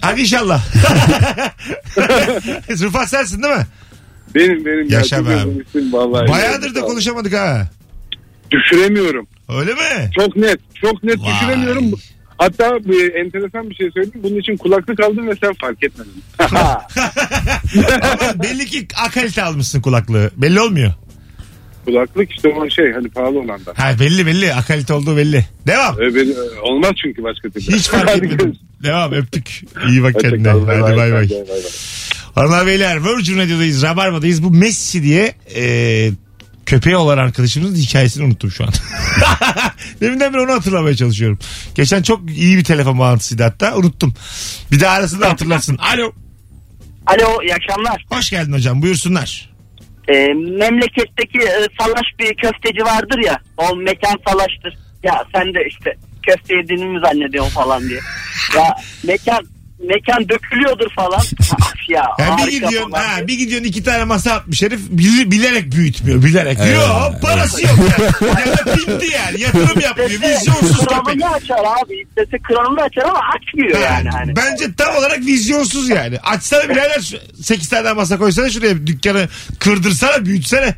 Hadi 0.00 0.20
inşallah. 0.20 0.62
Rıfat 2.82 3.08
sensin 3.08 3.42
değil 3.42 3.54
mi? 3.54 3.66
benim 4.34 4.64
benim. 4.66 4.88
Yaşa 4.90 5.16
be 5.26 5.30
abi. 5.30 5.34
özlemişsin 5.34 5.92
vallahi. 5.92 6.28
Bayağıdır 6.28 6.74
da 6.74 6.80
konuşamadık 6.80 7.32
ha. 7.34 7.68
Düşüremiyorum. 8.50 9.26
Öyle 9.48 9.74
mi? 9.74 10.10
Çok 10.18 10.36
net. 10.36 10.58
Çok 10.74 11.02
net 11.04 11.18
Vay. 11.20 11.32
düşüremiyorum. 11.34 11.92
Hatta 12.38 12.78
bir 12.84 13.14
enteresan 13.14 13.70
bir 13.70 13.74
şey 13.74 13.90
söyleyeyim. 13.90 14.20
Bunun 14.22 14.36
için 14.36 14.56
kulaklık 14.56 15.00
aldım 15.00 15.28
ve 15.28 15.34
sen 15.42 15.54
fark 15.60 15.84
etmedin. 15.84 16.22
Ama 16.38 16.82
belli 18.42 18.66
ki 18.66 18.88
akalite 19.06 19.42
almışsın 19.42 19.80
kulaklığı. 19.80 20.30
Belli 20.36 20.60
olmuyor. 20.60 20.92
kulaklık 21.84 22.32
işte 22.32 22.48
o 22.48 22.70
şey 22.70 22.92
hani 22.92 23.08
pahalı 23.08 23.38
olandan. 23.38 23.74
Ha 23.74 23.92
belli 24.00 24.26
belli. 24.26 24.54
Akalite 24.54 24.92
olduğu 24.94 25.16
belli. 25.16 25.46
Devam. 25.66 25.94
Ee, 26.02 26.14
ben- 26.14 26.60
olmaz 26.62 26.92
çünkü 27.02 27.22
başka 27.22 27.48
türlü. 27.50 27.64
Hiç 27.76 27.88
fark 27.88 28.08
Hadi 28.08 28.16
etmedim. 28.16 28.36
görüşürüz. 28.38 28.60
Devam 28.82 29.12
öptük. 29.12 29.62
İyi 29.88 30.02
bak 30.02 30.14
Hoşça 30.14 30.28
kendine. 30.30 30.48
kal, 30.52 30.66
Hadi 30.66 30.96
bay 30.96 31.12
bay. 31.12 31.28
Hanımlar 32.34 32.66
beyler 32.66 33.04
Virgin 33.04 33.38
Radio'dayız. 33.38 33.82
Rabarba'dayız. 33.82 34.42
Bu 34.42 34.50
Messi 34.50 35.02
diye 35.02 35.34
e, 35.56 35.62
köpeği 36.68 36.96
olan 36.96 37.18
arkadaşımızın 37.18 37.76
hikayesini 37.76 38.24
unuttum 38.24 38.50
şu 38.50 38.64
an. 38.64 38.70
Deminden 40.00 40.34
beri 40.34 40.40
onu 40.42 40.52
hatırlamaya 40.52 40.96
çalışıyorum. 40.96 41.38
Geçen 41.74 42.02
çok 42.02 42.30
iyi 42.30 42.56
bir 42.56 42.64
telefon 42.64 42.98
bağlantısıydı 42.98 43.42
hatta. 43.42 43.76
Unuttum. 43.76 44.14
Bir 44.72 44.80
daha 44.80 44.94
arasında 44.94 45.30
hatırlarsın. 45.30 45.76
Alo. 45.76 46.12
Alo 47.06 47.42
iyi 47.42 47.54
akşamlar. 47.54 48.04
Hoş 48.10 48.30
geldin 48.30 48.52
hocam. 48.52 48.82
Buyursunlar. 48.82 49.50
Ee, 50.08 50.14
memleketteki 50.58 51.38
e, 51.38 51.66
salaş 51.80 52.06
bir 52.18 52.34
köfteci 52.34 52.84
vardır 52.84 53.18
ya. 53.26 53.40
O 53.56 53.76
mekan 53.76 54.16
salaştır. 54.28 54.78
Ya 55.02 55.24
sen 55.34 55.54
de 55.54 55.58
işte 55.70 55.94
köfte 56.26 56.56
yediğini 56.56 56.84
mi 56.84 57.00
zannediyorsun 57.04 57.52
falan 57.52 57.88
diye. 57.88 58.00
Ya 58.56 58.76
mekan 59.04 59.44
mekan 59.78 60.28
dökülüyordur 60.28 60.90
falan. 60.96 61.20
Ya 61.88 62.04
Yani 62.18 62.46
bir 62.46 62.52
gidiyorsun, 62.52 62.90
falan 62.90 63.04
ha, 63.04 63.28
bir 63.28 63.38
gidiyorsun 63.38 63.68
iki 63.68 63.82
tane 63.82 64.04
masa 64.04 64.32
atmış 64.32 64.62
herif 64.62 64.80
bil- 64.90 65.30
bilerek 65.30 65.72
büyütmüyor 65.72 66.22
bilerek. 66.22 66.58
Evet, 66.62 66.74
yok 66.76 67.12
parası 67.22 67.62
yok. 67.62 67.74
Yani. 68.22 68.48
ya 68.48 68.58
da 68.66 68.74
pinti 68.74 69.06
yani 69.14 69.40
yatırım 69.40 69.80
yapmıyor. 69.80 70.10
Vizyonsuz 70.10 70.78
köpek. 70.78 71.04
kralını 71.04 71.30
açar 71.34 71.56
abi. 71.82 71.94
İstese 72.08 72.38
kralını 72.42 72.82
açar 72.82 73.02
ama 73.02 73.20
açmıyor 73.36 73.78
yani. 73.80 74.08
Hani. 74.08 74.36
Bence 74.36 74.74
tam 74.76 74.96
olarak 74.96 75.18
vizyonsuz 75.18 75.88
yani. 75.88 76.18
Açsana 76.20 76.68
birader 76.68 77.14
8 77.42 77.68
tane 77.68 77.92
masa 77.92 78.18
koysana 78.18 78.50
şuraya 78.50 78.86
dükkanı 78.86 79.28
kırdırsana 79.58 80.24
büyütsene. 80.24 80.74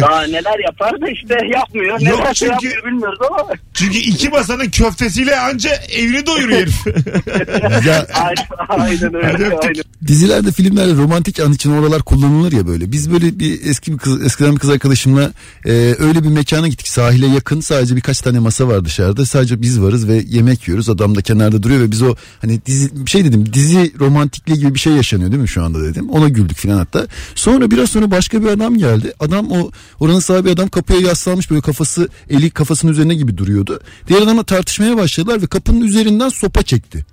Daha 0.00 0.22
neler 0.22 0.64
yapar 0.64 1.00
da 1.00 1.08
işte 1.10 1.34
yapmıyor. 1.54 2.00
Yok 2.00 2.18
Neler 2.20 2.34
çünkü- 2.34 2.52
yapmıyor 2.52 2.84
bilmiyoruz 2.86 3.18
ama. 3.30 3.48
Çünkü 3.74 3.98
iki 3.98 4.28
masanın 4.28 4.70
köftesiyle 4.70 5.40
anca 5.40 5.70
evini 5.92 6.26
doyuruyor 6.26 6.60
herif. 6.60 6.76
Ya 7.86 8.06
Aynen, 8.14 8.46
aynen 8.68 9.14
öyle. 9.14 9.26
Hadi 9.32 9.44
öptük. 9.44 9.64
aynen. 9.64 9.84
dizilerde 10.06 10.52
filmlerde 10.52 10.92
romantik 10.94 11.40
an 11.40 11.52
için 11.52 11.70
oralar 11.70 12.02
kullanılır 12.02 12.52
ya 12.52 12.66
böyle. 12.66 12.92
Biz 12.92 13.12
böyle 13.12 13.38
bir 13.38 13.60
eski 13.66 13.92
bir 13.92 13.98
kız, 13.98 14.22
eskiden 14.26 14.52
bir 14.54 14.58
kız 14.58 14.70
arkadaşımla 14.70 15.32
e, 15.66 15.70
öyle 15.98 16.22
bir 16.24 16.28
mekana 16.28 16.68
gittik. 16.68 16.88
Sahile 16.88 17.26
yakın 17.26 17.60
sadece 17.60 17.96
birkaç 17.96 18.20
tane 18.20 18.38
masa 18.38 18.68
var 18.68 18.84
dışarıda. 18.84 19.26
Sadece 19.26 19.62
biz 19.62 19.80
varız 19.82 20.08
ve 20.08 20.22
yemek 20.28 20.68
yiyoruz. 20.68 20.88
Adam 20.88 21.14
da 21.14 21.22
kenarda 21.22 21.62
duruyor 21.62 21.80
ve 21.80 21.90
biz 21.90 22.02
o 22.02 22.14
hani 22.40 22.66
dizi 22.66 23.06
bir 23.06 23.10
şey 23.10 23.24
dedim. 23.24 23.52
Dizi 23.52 23.92
romantikliği 24.00 24.58
gibi 24.58 24.74
bir 24.74 24.78
şey 24.80 24.92
yaşanıyor 24.92 25.30
değil 25.30 25.42
mi 25.42 25.48
şu 25.48 25.64
anda 25.64 25.82
dedim. 25.82 26.10
Ona 26.10 26.28
güldük 26.28 26.56
filan 26.56 26.78
hatta. 26.78 27.06
Sonra 27.34 27.70
biraz 27.70 27.90
sonra 27.90 28.10
başka 28.10 28.42
bir 28.42 28.46
adam 28.46 28.78
geldi. 28.78 29.12
Adam 29.20 29.50
o 29.52 29.63
oranın 30.00 30.20
sahibi 30.20 30.50
adam 30.50 30.68
kapıya 30.68 31.00
yaslanmış 31.00 31.50
böyle 31.50 31.60
kafası 31.62 32.08
eli 32.30 32.50
kafasının 32.50 32.92
üzerine 32.92 33.14
gibi 33.14 33.38
duruyordu. 33.38 33.80
Diğer 34.08 34.22
adamla 34.22 34.44
tartışmaya 34.44 34.96
başladılar 34.96 35.42
ve 35.42 35.46
kapının 35.46 35.80
üzerinden 35.80 36.28
sopa 36.28 36.62
çekti. 36.62 37.06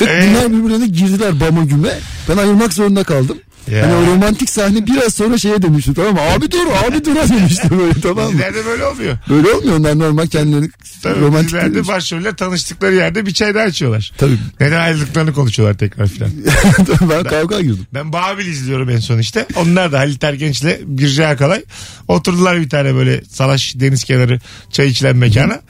Ve 0.00 0.04
Ee? 0.04 0.28
bunlar 0.30 0.52
birbirlerine 0.52 0.86
girdiler 0.86 1.40
bama 1.40 1.64
güme. 1.64 1.98
Ben 2.28 2.36
ayırmak 2.36 2.72
zorunda 2.72 3.04
kaldım. 3.04 3.38
Ya. 3.72 3.82
Hani 3.82 3.94
o 3.94 4.06
romantik 4.14 4.50
sahne 4.50 4.86
biraz 4.86 5.14
sonra 5.14 5.38
şeye 5.38 5.62
dönüştü 5.62 5.94
tamam 5.94 6.14
mı? 6.14 6.20
Abi 6.20 6.50
dur 6.50 6.66
abi 6.86 7.04
dur 7.04 7.14
demişti 7.14 7.70
böyle 7.70 8.00
tamam 8.02 8.24
mı? 8.24 8.32
Dizilerde 8.32 8.66
böyle 8.66 8.84
olmuyor. 8.84 9.18
Böyle 9.28 9.50
olmuyor 9.52 9.78
onlar 9.78 9.98
normal 9.98 10.26
kendilerini 10.26 10.70
Tabii 11.02 11.20
romantik 11.20 11.48
dizilerde 11.48 11.88
başroller 11.88 12.36
tanıştıkları 12.36 12.94
yerde 12.94 13.26
bir 13.26 13.34
çay 13.34 13.54
daha 13.54 13.66
içiyorlar. 13.66 14.12
Tabii. 14.18 14.38
Neden 14.60 14.80
ayrıldıklarını 14.80 15.32
konuşuyorlar 15.32 15.78
tekrar 15.78 16.06
filan. 16.06 16.30
ben 17.10 17.24
kavga 17.24 17.60
girdim. 17.60 17.86
Ben 17.94 18.12
Babil 18.12 18.46
izliyorum 18.46 18.90
en 18.90 18.98
son 18.98 19.18
işte. 19.18 19.46
Onlar 19.56 19.92
da 19.92 19.98
Halit 19.98 20.24
Ergenç'le 20.24 20.78
Birce 20.86 21.26
Akalay. 21.26 21.64
Oturdular 22.08 22.60
bir 22.60 22.68
tane 22.68 22.94
böyle 22.94 23.24
salaş 23.24 23.74
deniz 23.76 24.04
kenarı 24.04 24.40
çay 24.70 24.88
içilen 24.88 25.16
mekana. 25.16 25.60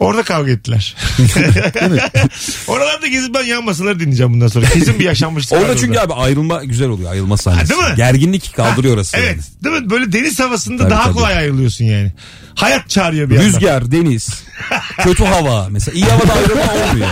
Orada 0.00 0.22
kavga 0.22 0.50
ettiler. 0.50 0.96
Oralarda 2.66 3.06
gezip 3.06 3.34
ben 3.34 3.42
yan 3.44 3.64
masaları 3.64 4.00
dinleyeceğim 4.00 4.32
bundan 4.32 4.48
sonra. 4.48 4.66
Kesin 4.68 4.98
bir 4.98 5.04
yaşanmışlık 5.04 5.52
var 5.52 5.62
Orada 5.64 5.76
çünkü 5.76 5.98
abi 5.98 6.12
ayrılma 6.14 6.64
güzel 6.64 6.88
oluyor. 6.88 7.12
Ayrılma 7.12 7.36
sahnesi. 7.36 7.70
değil 7.70 7.80
mi? 7.80 7.96
Gerginlik 7.96 8.56
kaldırıyor 8.56 8.94
orası. 8.94 9.16
Evet. 9.16 9.28
yani. 9.30 9.42
Değil 9.74 9.82
mi? 9.84 9.90
Böyle 9.90 10.12
deniz 10.12 10.40
havasında 10.40 10.82
Tabii, 10.82 10.90
daha 10.90 11.04
tabii. 11.04 11.14
kolay 11.14 11.36
ayrılıyorsun 11.36 11.84
yani. 11.84 12.12
Hayat 12.54 12.90
çağırıyor 12.90 13.30
bir 13.30 13.34
yandan. 13.34 13.48
Rüzgar, 13.48 13.90
deniz, 13.92 14.28
kötü 14.98 15.24
hava. 15.24 15.68
Mesela 15.68 15.94
iyi 15.94 16.04
havada 16.04 16.32
ayrılma 16.32 16.62
olmuyor. 16.90 17.08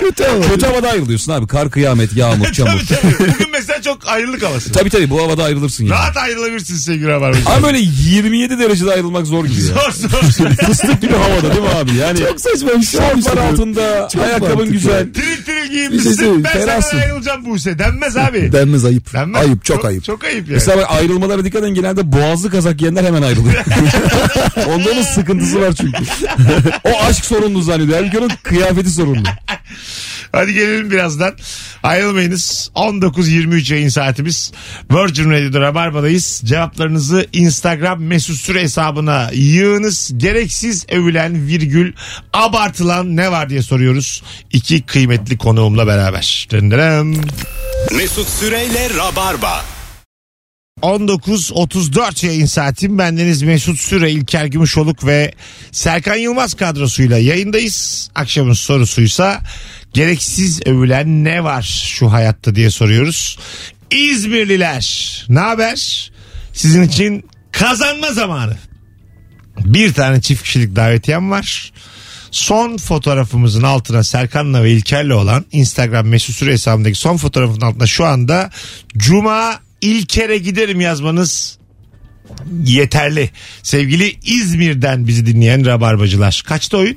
Kötü 0.00 0.24
ama. 0.24 0.44
Kötü 0.46 0.66
havada 0.66 0.90
ayrılıyorsun 0.90 1.32
abi. 1.32 1.46
Kar, 1.46 1.70
kıyamet, 1.70 2.16
yağmur, 2.16 2.46
çamur. 2.52 2.70
tabii 2.70 2.86
tabii. 2.86 3.34
Bugün 3.34 3.50
mesela 3.52 3.82
çok 3.82 4.08
ayrılık 4.08 4.42
havası. 4.42 4.72
tabii 4.72 4.90
tabii 4.90 5.10
bu 5.10 5.22
havada 5.22 5.44
ayrılırsın 5.44 5.84
yani. 5.84 5.92
Rahat 5.94 6.16
ayrılabilirsin 6.16 6.76
sevgili 6.76 7.08
Rabar. 7.08 7.34
Ama 7.46 7.62
böyle 7.66 7.78
27 7.78 8.58
derecede 8.58 8.92
ayrılmak 8.92 9.26
zor 9.26 9.44
gibi 9.44 9.60
ya. 9.60 9.66
Zor 9.66 9.90
zor. 9.92 10.48
Fıstık 10.66 11.00
gibi 11.00 11.12
havada 11.14 11.50
değil 11.54 11.62
mi 11.62 11.68
abi? 11.68 11.94
Yani 11.96 12.20
Çok 12.28 12.40
saçma 12.40 12.80
bir 12.80 12.86
şey 12.86 13.00
şortlar 13.00 13.36
altında, 13.36 14.08
Çok 14.12 14.22
ayakkabın 14.22 14.48
mantıklı. 14.50 14.72
güzel. 14.72 15.12
Tiril 15.12 15.36
tiril 15.44 15.46
Bir 15.46 15.66
şey 15.66 15.68
giyinmişsin. 15.68 16.12
söyleyeyim, 16.12 16.44
ben 16.44 16.50
senden 16.52 16.66
ferahsın. 16.66 16.98
ayrılacağım 16.98 17.44
Buse. 17.44 17.78
Denmez 17.78 18.16
abi. 18.16 18.52
Denmez 18.52 18.84
ayıp. 18.84 19.12
Denmez. 19.12 19.42
Ayıp 19.42 19.64
çok, 19.64 19.84
ayıp. 19.84 20.04
Çok 20.04 20.24
ayıp 20.24 20.36
yani. 20.48 20.54
Mesela 20.54 20.78
bak 20.78 20.86
ayrılmalara 20.90 21.44
dikkat 21.44 21.62
edin 21.62 21.74
genelde 21.74 22.12
boğazlı 22.12 22.50
kazak 22.50 22.78
giyenler 22.78 23.04
hemen 23.04 23.22
ayrılıyor. 23.22 23.54
Onların 24.68 25.02
sıkıntısı 25.02 25.60
var 25.60 25.72
çünkü. 25.72 25.98
o 26.84 26.90
aşk 27.08 27.24
sorunlu 27.24 27.62
zannediyor. 27.62 27.98
Halbuki 27.98 28.18
onun 28.18 28.30
kıyafeti 28.42 28.90
sorunlu. 28.90 29.22
Hadi 30.32 30.54
gelelim 30.54 30.90
birazdan. 30.90 31.34
Ayrılmayınız. 31.82 32.70
19.23 32.74 33.72
yayın 33.72 33.88
saatimiz. 33.88 34.52
Virgin 34.90 35.30
Radio'da 35.30 35.60
Rabarba'dayız. 35.60 36.42
Cevaplarınızı 36.44 37.26
Instagram 37.32 38.02
mesut 38.02 38.36
süre 38.36 38.62
hesabına 38.62 39.30
yığınız. 39.32 40.12
Gereksiz 40.16 40.86
övülen 40.90 41.46
virgül 41.46 41.92
abartılan 42.32 43.16
ne 43.16 43.30
var 43.30 43.48
diye 43.48 43.62
soruyoruz. 43.62 44.22
İki 44.52 44.82
kıymetli 44.82 45.38
konuğumla 45.38 45.86
beraber. 45.86 46.48
Döndürem. 46.50 47.14
Mesut 47.96 48.28
Süreyle 48.28 48.90
Rabarba. 48.96 49.64
19.34 50.82 52.26
yayın 52.26 52.46
saatim. 52.46 52.98
Bendeniz 52.98 53.42
Mesut 53.42 53.78
Süre, 53.78 54.10
İlker 54.10 54.46
Gümüşoluk 54.46 55.06
ve 55.06 55.32
Serkan 55.72 56.16
Yılmaz 56.16 56.54
kadrosuyla 56.54 57.18
yayındayız. 57.18 58.10
Akşamın 58.14 58.52
sorusuysa 58.52 59.40
gereksiz 59.92 60.66
övülen 60.66 61.24
ne 61.24 61.44
var 61.44 61.84
şu 61.86 62.12
hayatta 62.12 62.54
diye 62.54 62.70
soruyoruz. 62.70 63.38
İzmirliler 63.90 65.24
ne 65.28 65.38
haber? 65.38 66.10
Sizin 66.52 66.82
için 66.82 67.24
kazanma 67.52 68.12
zamanı. 68.12 68.56
Bir 69.58 69.92
tane 69.92 70.20
çift 70.20 70.42
kişilik 70.42 70.76
davetiyem 70.76 71.30
var. 71.30 71.72
Son 72.30 72.76
fotoğrafımızın 72.76 73.62
altına 73.62 74.04
Serkan'la 74.04 74.64
ve 74.64 74.72
İlker'le 74.72 75.10
olan 75.10 75.44
Instagram 75.52 76.06
mesut 76.06 76.36
süre 76.36 76.52
hesabındaki 76.52 76.98
son 76.98 77.16
fotoğrafın 77.16 77.60
altında 77.60 77.86
şu 77.86 78.04
anda 78.04 78.50
Cuma 78.96 79.60
İlker'e 79.80 80.38
giderim 80.38 80.80
yazmanız 80.80 81.58
yeterli. 82.64 83.30
Sevgili 83.62 84.18
İzmir'den 84.24 85.06
bizi 85.06 85.26
dinleyen 85.26 85.66
rabarbacılar. 85.66 86.42
Kaçta 86.46 86.76
oyun? 86.76 86.96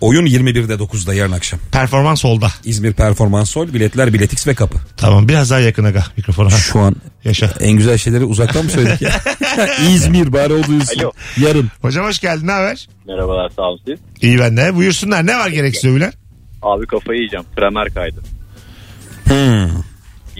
Oyun 0.00 0.26
21'de 0.26 0.74
9'da 0.74 1.14
yarın 1.14 1.32
akşam. 1.32 1.60
Performans 1.72 2.20
solda. 2.20 2.48
İzmir 2.64 2.92
Performans 2.92 3.50
Sol, 3.50 3.72
biletler 3.74 4.12
Biletix 4.12 4.46
ve 4.46 4.54
kapı. 4.54 4.78
Tamam 4.96 5.28
biraz 5.28 5.50
daha 5.50 5.60
yakın 5.60 5.84
aga 5.84 6.04
mikrofona. 6.16 6.50
Şu 6.50 6.78
an 6.80 6.96
Yaşa. 7.24 7.50
en 7.60 7.72
güzel 7.72 7.98
şeyleri 7.98 8.24
uzaktan 8.24 8.64
mı 8.64 8.70
söyledik 8.70 9.02
ya? 9.02 9.20
İzmir 9.90 10.32
bari 10.32 10.52
o 10.52 10.62
duyulsun. 10.66 11.00
Alo. 11.00 11.12
Yarın. 11.36 11.70
Hocam 11.82 12.06
hoş 12.06 12.18
geldin 12.18 12.46
ne 12.46 12.52
haber? 12.52 12.88
Merhabalar 13.06 13.50
sağ 13.56 13.62
olun 13.62 13.80
siz. 13.86 13.98
İyi 14.22 14.38
ben 14.38 14.56
de. 14.56 14.74
Buyursunlar 14.74 15.26
ne 15.26 15.38
var 15.38 15.48
gereksiz 15.48 15.84
övülen? 15.84 16.12
Abi 16.62 16.86
kafayı 16.86 17.18
yiyeceğim. 17.18 17.46
Kramer 17.56 17.94
kaydı. 17.94 18.20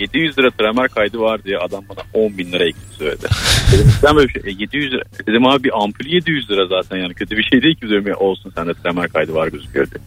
700 0.00 0.38
lira 0.38 0.50
tramer 0.50 0.88
kaydı 0.88 1.19
var 1.19 1.45
diye 1.45 1.59
adam 1.59 1.85
bana 1.88 2.25
10 2.25 2.38
bin 2.38 2.52
lira 2.52 2.64
eksik 2.69 2.92
söyledi. 2.99 3.26
Dedim 3.73 3.92
sen 4.00 4.16
böyle 4.16 4.28
bir 4.28 4.42
şey. 4.42 4.52
E, 4.52 4.57
700 4.59 4.92
lira. 4.92 5.02
Dedim 5.26 5.47
abi 5.47 5.64
bir 5.64 5.83
ampul 5.83 6.07
700 6.07 6.50
lira 6.50 6.66
zaten 6.66 6.97
yani 6.97 7.14
kötü 7.14 7.37
bir 7.37 7.42
şey 7.42 7.62
değil 7.62 7.76
ki 7.76 8.09
ya 8.09 8.16
olsun 8.16 8.52
sende 8.57 8.75
tramer 8.75 9.09
kaydı 9.09 9.35
var 9.35 9.49
gözüküyor 9.49 9.87
diye. 9.90 10.02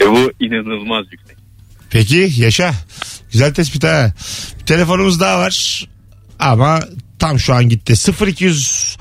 E 0.00 0.12
bu 0.12 0.32
inanılmaz 0.40 1.06
yüksek. 1.12 1.36
Peki 1.90 2.30
yaşa. 2.36 2.74
Güzel 3.32 3.54
tespit 3.54 3.84
ha. 3.84 4.12
Bir 4.60 4.66
telefonumuz 4.66 5.20
daha 5.20 5.38
var. 5.38 5.86
Ama 6.38 6.80
tam 7.18 7.38
şu 7.38 7.54
an 7.54 7.68
gitti. 7.68 7.94
0200 8.26 8.96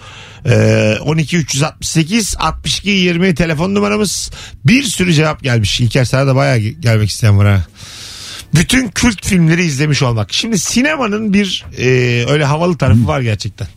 e, 0.46 0.98
12 1.01 1.38
368 1.38 2.36
62 2.39 2.89
20 2.89 3.36
telefon 3.36 3.75
numaramız. 3.75 4.32
Bir 4.65 4.84
sürü 4.84 5.13
cevap 5.13 5.44
gelmiş. 5.44 5.79
İlker 5.79 6.06
sana 6.06 6.27
da 6.27 6.36
bayağı 6.36 6.58
ge- 6.58 6.79
gelmek 6.82 7.10
isteyen 7.10 7.38
var 7.38 7.48
ha. 7.48 7.65
Bütün 8.60 8.88
kült 8.88 9.26
filmleri 9.26 9.66
izlemiş 9.66 10.02
olmak. 10.04 10.34
Şimdi 10.34 10.60
sinemanın 10.60 11.34
bir 11.34 11.66
e, 11.78 11.86
öyle 12.30 12.46
havalı 12.46 12.78
tarafı 12.78 13.08
var 13.08 13.22
gerçekten. 13.22 13.68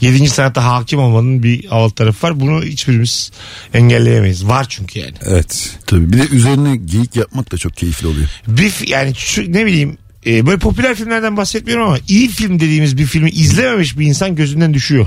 Yedinci 0.00 0.30
sanatta 0.30 0.64
hakim 0.64 0.98
olmanın 0.98 1.42
bir 1.42 1.64
havalı 1.66 1.90
tarafı 1.90 2.26
var. 2.26 2.40
Bunu 2.40 2.62
hiçbirimiz 2.64 3.30
engelleyemeyiz. 3.74 4.46
Var 4.46 4.66
çünkü 4.68 4.98
yani. 4.98 5.14
Evet. 5.22 5.76
Tabii 5.86 6.12
bir 6.12 6.18
de 6.18 6.26
üzerine 6.36 6.76
geyik 6.76 7.16
yapmak 7.16 7.52
da 7.52 7.56
çok 7.56 7.76
keyifli 7.76 8.06
oluyor. 8.06 8.28
bir 8.48 8.74
yani 8.86 9.14
şu, 9.14 9.52
ne 9.52 9.66
bileyim 9.66 9.98
e, 10.26 10.46
böyle 10.46 10.58
popüler 10.58 10.94
filmlerden 10.94 11.36
bahsetmiyorum 11.36 11.86
ama 11.86 11.98
iyi 12.08 12.28
film 12.28 12.60
dediğimiz 12.60 12.98
bir 12.98 13.06
filmi 13.06 13.30
izlememiş 13.30 13.98
bir 13.98 14.06
insan 14.06 14.36
gözünden 14.36 14.74
düşüyor. 14.74 15.06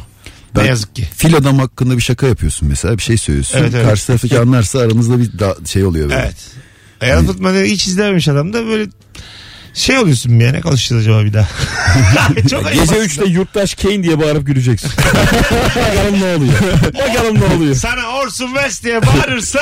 Ne 0.56 0.62
Ben- 0.62 0.66
yazık 0.66 0.96
ki. 0.96 1.08
Fil 1.16 1.36
adam 1.36 1.60
hakkında 1.60 1.98
bir 1.98 2.02
şaka 2.02 2.28
yapıyorsun 2.28 2.68
mesela 2.68 2.98
bir 2.98 3.04
şey 3.04 3.18
söylüyorsun. 3.18 3.58
Evet, 3.60 3.72
evet. 3.76 3.86
Karşı 3.86 4.08
taraftaki 4.08 4.40
anlarsa 4.40 4.80
aranızda 4.80 5.20
bir 5.20 5.40
da- 5.40 5.58
şey 5.66 5.86
oluyor 5.86 6.10
böyle. 6.10 6.22
Evet. 6.22 6.36
Ayaz 7.06 7.26
Futman'ı 7.26 7.64
hiç 7.64 7.88
izlememiş 7.88 8.28
adam 8.28 8.54
da 8.54 8.68
böyle 8.68 8.90
şey 9.76 9.98
oluyorsun 10.00 10.40
bir 10.40 10.46
ya 10.46 10.52
ne 10.52 10.62
konuşacağız 10.62 11.02
acaba 11.02 11.24
bir 11.26 11.34
daha. 11.34 11.48
Çok 12.50 12.66
ayıp 12.66 12.80
Gece 12.80 12.82
aslında. 12.82 13.06
3'te 13.06 13.26
yurttaş 13.26 13.74
Kane 13.76 14.04
diye 14.04 14.20
bağırıp 14.20 14.46
güleceksin. 14.48 14.92
Bakalım 15.76 16.22
ne 16.22 16.36
oluyor. 16.36 16.54
Bakalım 16.94 17.40
ne 17.40 17.56
oluyor. 17.56 17.76
Sana 17.76 18.08
Orson 18.08 18.48
Welles 18.48 18.84
diye 18.84 19.02
bağırırsa 19.06 19.60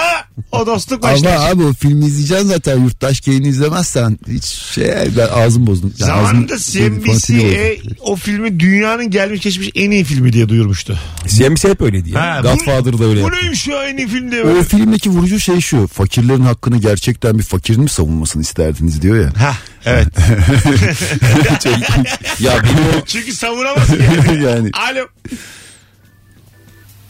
o 0.51 0.67
dostluk 0.67 1.05
Ama 1.05 1.13
başlar. 1.13 1.51
abi 1.51 1.63
o 1.63 1.73
filmi 1.73 2.05
izleyeceksin 2.05 2.47
zaten 2.47 2.79
yurttaş 2.79 3.21
keyini 3.21 3.47
izlemezsen 3.47 4.19
hiç 4.27 4.45
şey 4.45 4.87
ben 5.17 5.27
ağzım 5.33 5.67
bozdum. 5.67 5.93
Yani 5.99 6.07
Zamanında 6.07 6.57
CNBC 6.57 7.77
o 7.99 8.15
filmi 8.15 8.59
dünyanın 8.59 9.09
gelmiş 9.09 9.41
geçmiş 9.41 9.69
en 9.75 9.91
iyi 9.91 10.03
filmi 10.03 10.33
diye 10.33 10.49
duyurmuştu. 10.49 10.99
CNBC 11.27 11.69
hep 11.69 11.81
öyleydi 11.81 12.11
ya. 12.11 12.21
Ha, 12.21 12.41
Godfather 12.41 12.99
da 12.99 13.05
öyle 13.05 13.23
Bu 13.23 13.31
neymiş 13.31 13.67
ya 13.67 13.83
en 13.83 13.97
iyi 13.97 14.07
film 14.07 14.31
diye. 14.31 14.43
O 14.43 14.63
filmdeki 14.63 15.09
vurucu 15.09 15.39
şey 15.39 15.61
şu 15.61 15.87
fakirlerin 15.87 16.41
hakkını 16.43 16.77
gerçekten 16.77 17.39
bir 17.39 17.43
fakirin 17.43 17.81
mi 17.81 17.89
savunmasını 17.89 18.41
isterdiniz 18.41 19.01
diyor 19.01 19.19
ya. 19.21 19.33
Ha 19.37 19.53
evet. 19.85 20.07
Ya 22.39 22.51
benim 22.63 22.85
o 23.01 23.05
Çünkü 23.05 23.33
savunamaz 23.33 23.87
ki. 23.87 23.97
yani 24.43 24.69
Alo. 24.73 25.05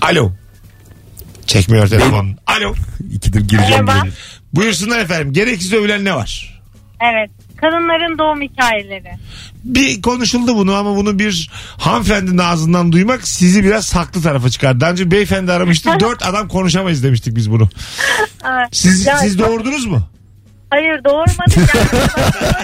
Alo. 0.02 0.32
Çekmiyor 1.48 1.88
telefon. 1.88 2.38
Alo. 2.48 2.74
ikidir 3.12 3.42
gireceğim 3.42 3.86
Merhaba. 3.86 4.04
diye. 4.04 4.14
Buyursunlar 4.54 5.00
efendim. 5.00 5.34
Gereksiz 5.34 5.74
övülen 5.74 6.06
ne 6.06 6.16
var? 6.16 6.62
Evet. 7.02 7.32
Kadınların 7.58 8.18
doğum 8.18 8.42
hikayeleri. 8.42 9.12
Bir 9.64 10.02
konuşuldu 10.02 10.56
bunu 10.56 10.74
ama 10.76 10.96
bunu 10.96 11.20
bir 11.20 11.50
hanımefendinin 11.78 12.38
ağzından 12.38 12.92
duymak 12.92 13.28
sizi 13.28 13.64
biraz 13.64 13.96
haklı 13.96 14.22
tarafa 14.22 14.50
çıkar. 14.50 14.80
Daha 14.80 14.92
önce 14.92 15.12
beyefendi 15.12 15.52
aramıştı. 15.52 15.90
Dört 16.00 16.26
adam 16.26 16.48
konuşamayız 16.48 17.04
demiştik 17.04 17.36
biz 17.36 17.52
bunu. 17.52 17.70
Siz, 18.72 19.06
ya- 19.06 19.18
siz 19.18 19.40
doğurdunuz 19.40 19.86
mu? 19.86 20.10
Hayır 20.74 21.04
doğurmadık. 21.04 21.74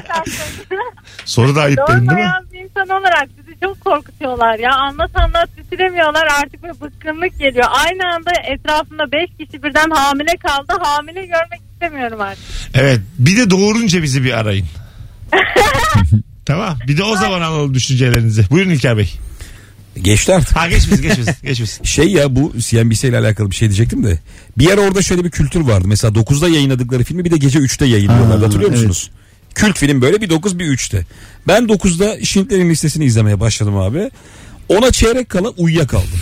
Yani. 0.09 0.33
Soru 1.25 1.55
da 1.55 1.61
ayıp 1.61 1.77
benim 1.77 1.89
değil 1.89 2.01
mi? 2.01 2.07
Doğurmayan 2.07 2.45
bir 2.53 2.59
insan 2.59 2.89
olarak 2.89 3.27
bizi 3.37 3.59
çok 3.59 3.81
korkutuyorlar 3.81 4.59
ya. 4.59 4.71
Anlat 4.71 5.11
anlat 5.13 5.49
bitiremiyorlar 5.57 6.27
artık 6.39 6.63
bir 6.63 6.81
bıkkınlık 6.81 7.39
geliyor. 7.39 7.65
Aynı 7.69 8.13
anda 8.15 8.31
etrafımda 8.47 9.11
beş 9.11 9.29
kişi 9.37 9.63
birden 9.63 9.89
hamile 9.89 10.37
kaldı. 10.37 10.73
Hamile 10.81 11.21
görmek 11.25 11.61
istemiyorum 11.73 12.21
artık. 12.21 12.43
Evet. 12.73 12.99
Bir 13.19 13.37
de 13.37 13.49
doğurunca 13.49 14.03
bizi 14.03 14.23
bir 14.23 14.39
arayın. 14.39 14.65
tamam. 16.45 16.77
Bir 16.87 16.97
de 16.97 17.03
o 17.03 17.15
zaman 17.15 17.41
alalım 17.41 17.73
düşüncelerinizi. 17.73 18.49
Buyurun 18.49 18.69
İlker 18.69 18.97
Bey. 18.97 19.13
Geçti 20.01 20.34
artık. 20.36 20.56
Ha 20.56 20.68
geçmesin. 20.70 21.03
geçmesin. 21.44 21.84
Şey 21.84 22.12
ya 22.12 22.36
bu 22.36 22.53
CNBC 22.58 23.08
ile 23.08 23.18
alakalı 23.18 23.50
bir 23.51 23.56
şey 23.56 23.70
diyecektim 23.70 24.03
de. 24.03 24.20
Bir 24.58 24.72
ara 24.72 24.82
orada 24.82 25.01
şöyle 25.01 25.24
bir 25.24 25.29
kültür 25.29 25.60
vardı. 25.62 25.88
Mesela 25.88 26.13
9'da 26.13 26.48
yayınladıkları 26.50 27.03
filmi 27.03 27.25
bir 27.25 27.32
de 27.32 27.38
gece 27.38 27.60
3'te 27.60 27.86
yayınlıyorlardı. 27.86 28.39
Ha, 28.39 28.46
Hatırlıyor 28.46 28.70
evet. 28.70 28.88
musunuz? 28.88 29.12
Kült 29.56 29.77
film 29.77 30.01
böyle 30.01 30.22
bir 30.22 30.29
9 30.29 30.60
bir 30.60 30.65
3'te. 30.65 31.06
Ben 31.48 31.63
9'da 31.63 32.25
Schindler'in 32.25 32.70
listesini 32.70 33.06
izlemeye 33.06 33.39
başladım 33.39 33.77
abi. 33.77 34.12
Ona 34.70 34.91
çeyrek 34.91 35.29
kala 35.29 35.50
uyuyakaldım. 35.50 36.20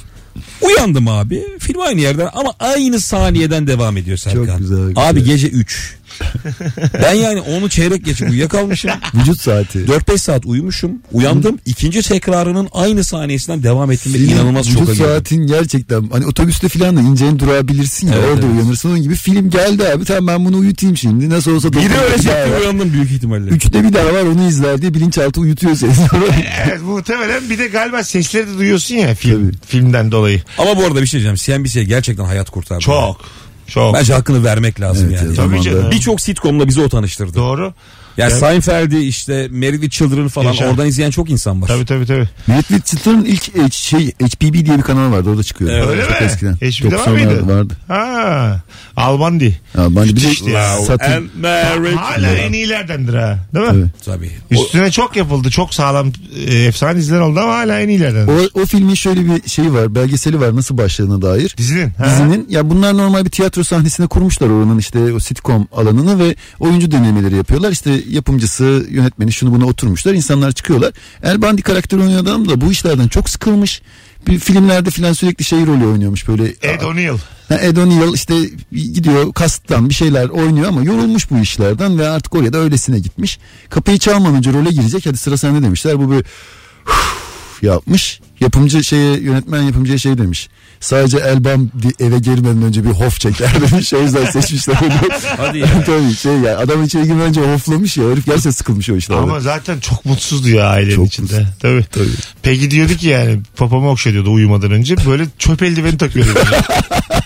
Uyandım 0.60 1.08
abi. 1.08 1.42
Film 1.58 1.80
aynı 1.80 2.00
yerden 2.00 2.28
ama 2.32 2.54
aynı 2.60 3.00
saniyeden 3.00 3.66
devam 3.66 3.96
ediyor 3.96 4.16
Serkan. 4.16 4.46
Çok 4.46 4.58
güzel, 4.58 4.88
güzel. 4.88 5.08
Abi 5.08 5.24
gece 5.24 5.48
3. 5.48 5.96
ben 7.02 7.14
yani 7.14 7.40
onu 7.40 7.68
çeyrek 7.68 8.04
geçe 8.04 8.28
uyuyakalmışım. 8.28 8.90
Vücut 9.14 9.40
saati. 9.40 9.78
4-5 9.78 10.18
saat 10.18 10.46
uyumuşum. 10.46 10.90
Uyandım. 11.12 11.58
ikinci 11.66 12.02
tekrarının 12.02 12.68
aynı 12.72 13.04
saniyesinden 13.04 13.62
devam 13.62 13.90
ettim. 13.92 14.14
ve 14.14 14.18
Film, 14.18 14.30
inanılmaz 14.32 14.66
vücut 14.68 14.78
şoka 14.80 14.92
girdim. 14.92 15.06
saatin 15.06 15.46
gerçekten 15.46 16.08
hani 16.12 16.26
otobüste 16.26 16.68
falan 16.68 16.96
da 16.96 17.00
ineceğin 17.00 17.38
durabilirsin 17.38 18.06
ya 18.08 18.14
Evet, 18.14 18.28
orada 18.28 18.46
evet. 18.46 18.56
uyanırsın 18.56 18.88
onun 18.90 19.02
gibi 19.02 19.14
film 19.14 19.50
geldi 19.50 19.84
abi 19.88 20.04
tamam 20.04 20.26
ben 20.26 20.44
bunu 20.44 20.56
uyutayım 20.56 20.96
şimdi 20.96 21.30
nasıl 21.30 21.54
olsa 21.54 21.72
Biri 21.72 21.82
dokuz 21.90 21.96
ölecek 22.10 22.32
daha 22.32 22.44
diye 22.46 22.54
var. 22.56 22.60
uyandım 22.60 22.92
büyük 22.92 23.10
ihtimalle. 23.10 23.50
Üçte 23.50 23.84
bir 23.84 23.92
daha 23.92 24.06
var 24.06 24.22
onu 24.22 24.48
izler 24.48 24.82
diye 24.82 24.94
bilinçaltı 24.94 25.40
uyutuyor 25.40 25.74
seni. 25.76 25.90
Evet 26.66 26.82
muhtemelen 26.82 27.50
bir 27.50 27.58
de 27.58 27.66
galiba 27.66 28.04
sesleri 28.04 28.46
de 28.48 28.58
duyuyorsun 28.58 28.94
ya 28.94 29.14
film, 29.14 29.46
Tabii. 29.50 29.56
filmden 29.66 30.12
dolayı. 30.12 30.42
Ama 30.58 30.76
bu 30.76 30.84
arada 30.84 31.02
bir 31.02 31.06
şey 31.06 31.20
diyeceğim. 31.20 31.62
CNBC 31.62 31.84
gerçekten 31.84 32.24
hayat 32.24 32.50
kurtardı. 32.50 32.80
Çok. 32.84 33.20
Çok. 33.72 33.94
Bence 33.94 34.14
hakkını 34.14 34.44
vermek 34.44 34.80
lazım 34.80 35.08
Evet, 35.08 35.16
yani. 35.16 35.26
evet, 35.26 35.36
Tabii 35.36 35.62
canım. 35.62 35.90
Birçok 35.90 36.20
sitcomla 36.20 36.68
bizi 36.68 36.80
o 36.80 36.88
tanıştırdı. 36.88 37.34
Doğru. 37.34 37.74
Ya 38.16 38.26
Evet. 38.28 38.38
Seinfeld'i 38.38 38.98
işte 38.98 39.48
Married 39.52 39.80
with 39.82 39.94
Children 39.98 40.28
falan 40.28 40.46
Yaşa. 40.46 40.66
oradan 40.68 40.86
izleyen 40.86 41.10
çok 41.10 41.30
insan 41.30 41.62
var. 41.62 41.68
Tabii 41.68 41.84
tabii 41.86 42.06
tabii. 42.06 42.28
Netflix 42.48 42.84
Chitter'ın 42.84 43.24
ilk 43.24 43.72
şey 43.74 44.06
HPB 44.08 44.66
diye 44.66 44.78
bir 44.78 44.82
kanal 44.82 45.12
vardı 45.12 45.30
orada 45.30 45.42
çıkıyor. 45.42 45.70
Evet. 45.70 45.88
Öyle 45.88 46.02
Çok 46.02 46.10
mi? 46.20 46.26
eskiden. 46.26 46.54
HB'de 46.54 46.96
var 46.96 47.06
90'larda 47.06 47.10
mıydı? 47.10 47.48
vardı. 47.48 47.76
Ha. 47.88 48.60
Ben 48.96 50.08
de 50.08 50.16
bir 50.16 50.30
İşte 50.30 50.64
satın. 50.86 51.12
And 51.12 51.28
married. 51.42 51.96
Hala 51.96 52.28
en 52.34 52.52
iyilerdendir 52.52 53.14
ha. 53.14 53.38
Değil 53.54 53.66
mi? 53.66 53.90
Tabii. 54.04 54.30
Tabii. 54.50 54.58
O- 54.60 54.64
Üstüne 54.64 54.90
çok 54.90 55.16
yapıldı. 55.16 55.50
Çok 55.50 55.74
sağlam 55.74 56.12
e, 56.46 56.54
efsane 56.58 56.96
diziler 56.98 57.20
oldu 57.20 57.40
ama 57.40 57.54
hala 57.54 57.80
en 57.80 57.88
iyilerden. 57.88 58.26
O, 58.26 58.60
o 58.60 58.66
filmin 58.66 58.94
şöyle 58.94 59.20
bir 59.26 59.48
şeyi 59.48 59.72
var 59.74 59.94
belgeseli 59.94 60.40
var 60.40 60.56
nasıl 60.56 60.78
başladığına 60.78 61.22
dair. 61.22 61.54
Dizinin. 61.58 61.90
Ha. 61.98 62.06
Dizinin 62.06 62.46
ya 62.50 62.70
bunlar 62.70 62.96
normal 62.96 63.24
bir 63.24 63.30
tiyatro 63.30 63.64
sahnesine 63.64 64.06
kurmuşlar 64.06 64.46
oranın 64.48 64.78
işte 64.78 65.12
o 65.12 65.18
sitcom 65.20 65.68
alanını 65.76 66.18
ve 66.18 66.34
oyuncu 66.60 66.90
denemeleri 66.92 67.36
yapıyorlar. 67.36 67.70
İşte 67.72 68.01
yapımcısı, 68.08 68.86
yönetmeni 68.90 69.32
şunu 69.32 69.54
buna 69.54 69.66
oturmuşlar. 69.66 70.14
İnsanlar 70.14 70.52
çıkıyorlar. 70.52 70.92
El 71.22 71.42
Bandi 71.42 71.62
karakter 71.62 71.98
oynayan 71.98 72.18
adam 72.18 72.48
da 72.48 72.60
bu 72.60 72.72
işlerden 72.72 73.08
çok 73.08 73.28
sıkılmış. 73.28 73.82
Bir 74.26 74.38
filmlerde 74.38 74.90
filan 74.90 75.12
sürekli 75.12 75.44
şey 75.44 75.66
rolü 75.66 75.86
oynuyormuş 75.86 76.28
böyle. 76.28 76.54
Ed 76.62 76.82
O'Neill. 76.82 77.18
Ed 77.50 77.76
O'Neill 77.76 78.14
işte 78.14 78.34
gidiyor 78.72 79.32
kasıttan 79.32 79.88
bir 79.88 79.94
şeyler 79.94 80.28
oynuyor 80.28 80.68
ama 80.68 80.82
yorulmuş 80.82 81.30
bu 81.30 81.38
işlerden 81.38 81.98
ve 81.98 82.08
artık 82.08 82.34
oraya 82.34 82.52
da 82.52 82.58
öylesine 82.58 82.98
gitmiş. 82.98 83.38
Kapıyı 83.70 83.98
çalmadan 83.98 84.34
önce 84.34 84.52
role 84.52 84.70
girecek 84.70 85.06
hadi 85.06 85.16
sıra 85.16 85.36
sende 85.36 85.62
demişler. 85.62 85.98
Bu 85.98 86.10
böyle 86.10 86.24
yapmış. 87.62 88.20
Yapımcı 88.40 88.84
şeye 88.84 89.20
yönetmen 89.20 89.62
yapımcıya 89.62 89.98
şey 89.98 90.18
demiş. 90.18 90.48
Sadece 90.82 91.18
Elbam 91.18 91.68
eve 92.00 92.18
girmeden 92.18 92.62
önce 92.62 92.84
bir 92.84 92.90
hof 92.90 93.20
çeker 93.20 93.50
demiş. 93.70 93.92
O 94.02 94.02
yüzden 94.02 94.24
seçmişler 94.26 94.74
onu. 94.82 94.92
Hadi 95.36 95.58
ya. 95.58 95.66
Tabii 95.86 96.14
şey 96.14 96.32
ya 96.32 96.58
adam 96.58 96.82
içeri 96.84 97.02
girmeden 97.04 97.28
önce 97.28 97.40
hoflamış 97.40 97.96
ya. 97.96 98.04
Herif 98.10 98.26
gerçekten 98.26 98.50
sıkılmış 98.50 98.90
o 98.90 98.96
işlerden. 98.96 99.22
Ama 99.22 99.40
zaten 99.40 99.80
çok 99.80 100.04
mutsuzdu 100.04 100.48
ya 100.48 100.66
ailenin 100.68 100.96
Çok 100.96 101.06
içinde. 101.06 101.32
mutsuz. 101.38 101.58
Tabii. 101.60 101.84
Tabii. 101.92 102.06
Peki 102.42 102.70
diyordu 102.70 102.92
ki 102.94 103.08
yani 103.08 103.40
papamı 103.56 103.90
okşa 103.90 104.12
diyordu 104.12 104.32
uyumadan 104.32 104.70
önce. 104.70 104.96
Böyle 105.06 105.24
çöp 105.38 105.62
eldiveni 105.62 105.98
takıyordu. 105.98 106.30
böyle 106.34 106.56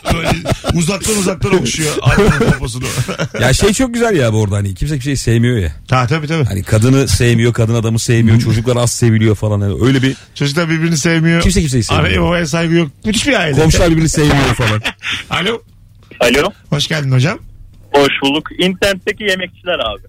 uzaktan 0.75 1.17
uzaktan 1.17 1.55
okşuyor 1.55 1.93
adamın 2.03 2.53
poposunu. 2.53 2.85
Ya 3.41 3.53
şey 3.53 3.73
çok 3.73 3.95
güzel 3.95 4.17
ya 4.17 4.33
bu 4.33 4.45
arada 4.45 4.57
hani 4.57 4.75
kimse 4.75 4.95
bir 4.95 5.01
şey 5.01 5.17
sevmiyor 5.17 5.59
ya. 5.59 5.73
ha 5.91 6.07
tabii 6.07 6.27
tabii. 6.27 6.45
Hani 6.45 6.63
kadını 6.63 7.09
sevmiyor, 7.09 7.53
kadın 7.53 7.75
adamı 7.75 7.99
sevmiyor, 7.99 8.41
çocuklar 8.41 8.77
az 8.77 8.93
seviliyor 8.93 9.35
falan. 9.35 9.61
Yani 9.61 9.85
öyle 9.87 10.03
bir 10.03 10.17
Çocuklar 10.35 10.71
birbirini 10.71 10.97
sevmiyor. 10.97 11.43
Kimse 11.43 11.61
kimseyi 11.61 11.83
sevmiyor. 11.85 12.09
Anaya 12.09 12.23
babaya 12.23 12.47
saygı 12.47 12.75
yok. 12.75 12.91
Müthiş 13.05 13.27
bir 13.27 13.41
aile. 13.41 13.61
komşular 13.61 13.91
birbirini 13.91 14.09
sevmiyor 14.09 14.55
falan. 14.55 14.83
Alo. 15.31 15.63
Alo. 16.21 16.51
Hoş 16.71 16.89
geldin 16.89 17.13
hocam. 17.13 17.39
Hoş 17.93 18.13
bulduk. 18.23 18.49
İnternetteki 18.59 19.25
yemekçiler 19.25 19.79
abi. 19.79 20.03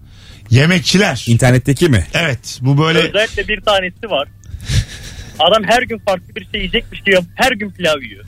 Yemekçiler. 0.50 1.24
İnternetteki 1.28 1.88
mi? 1.88 2.06
Evet 2.14 2.58
bu 2.60 2.78
böyle 2.78 2.98
Özellikle 2.98 3.48
bir 3.48 3.60
tanesi 3.60 4.10
var. 4.10 4.28
Adam 5.38 5.62
her 5.66 5.82
gün 5.82 5.98
farklı 5.98 6.34
bir 6.36 6.40
şey 6.52 6.60
yiyecekmiş 6.60 7.00
gibi 7.00 7.16
her 7.34 7.52
gün 7.52 7.70
pilav 7.70 8.00
yiyor. 8.02 8.24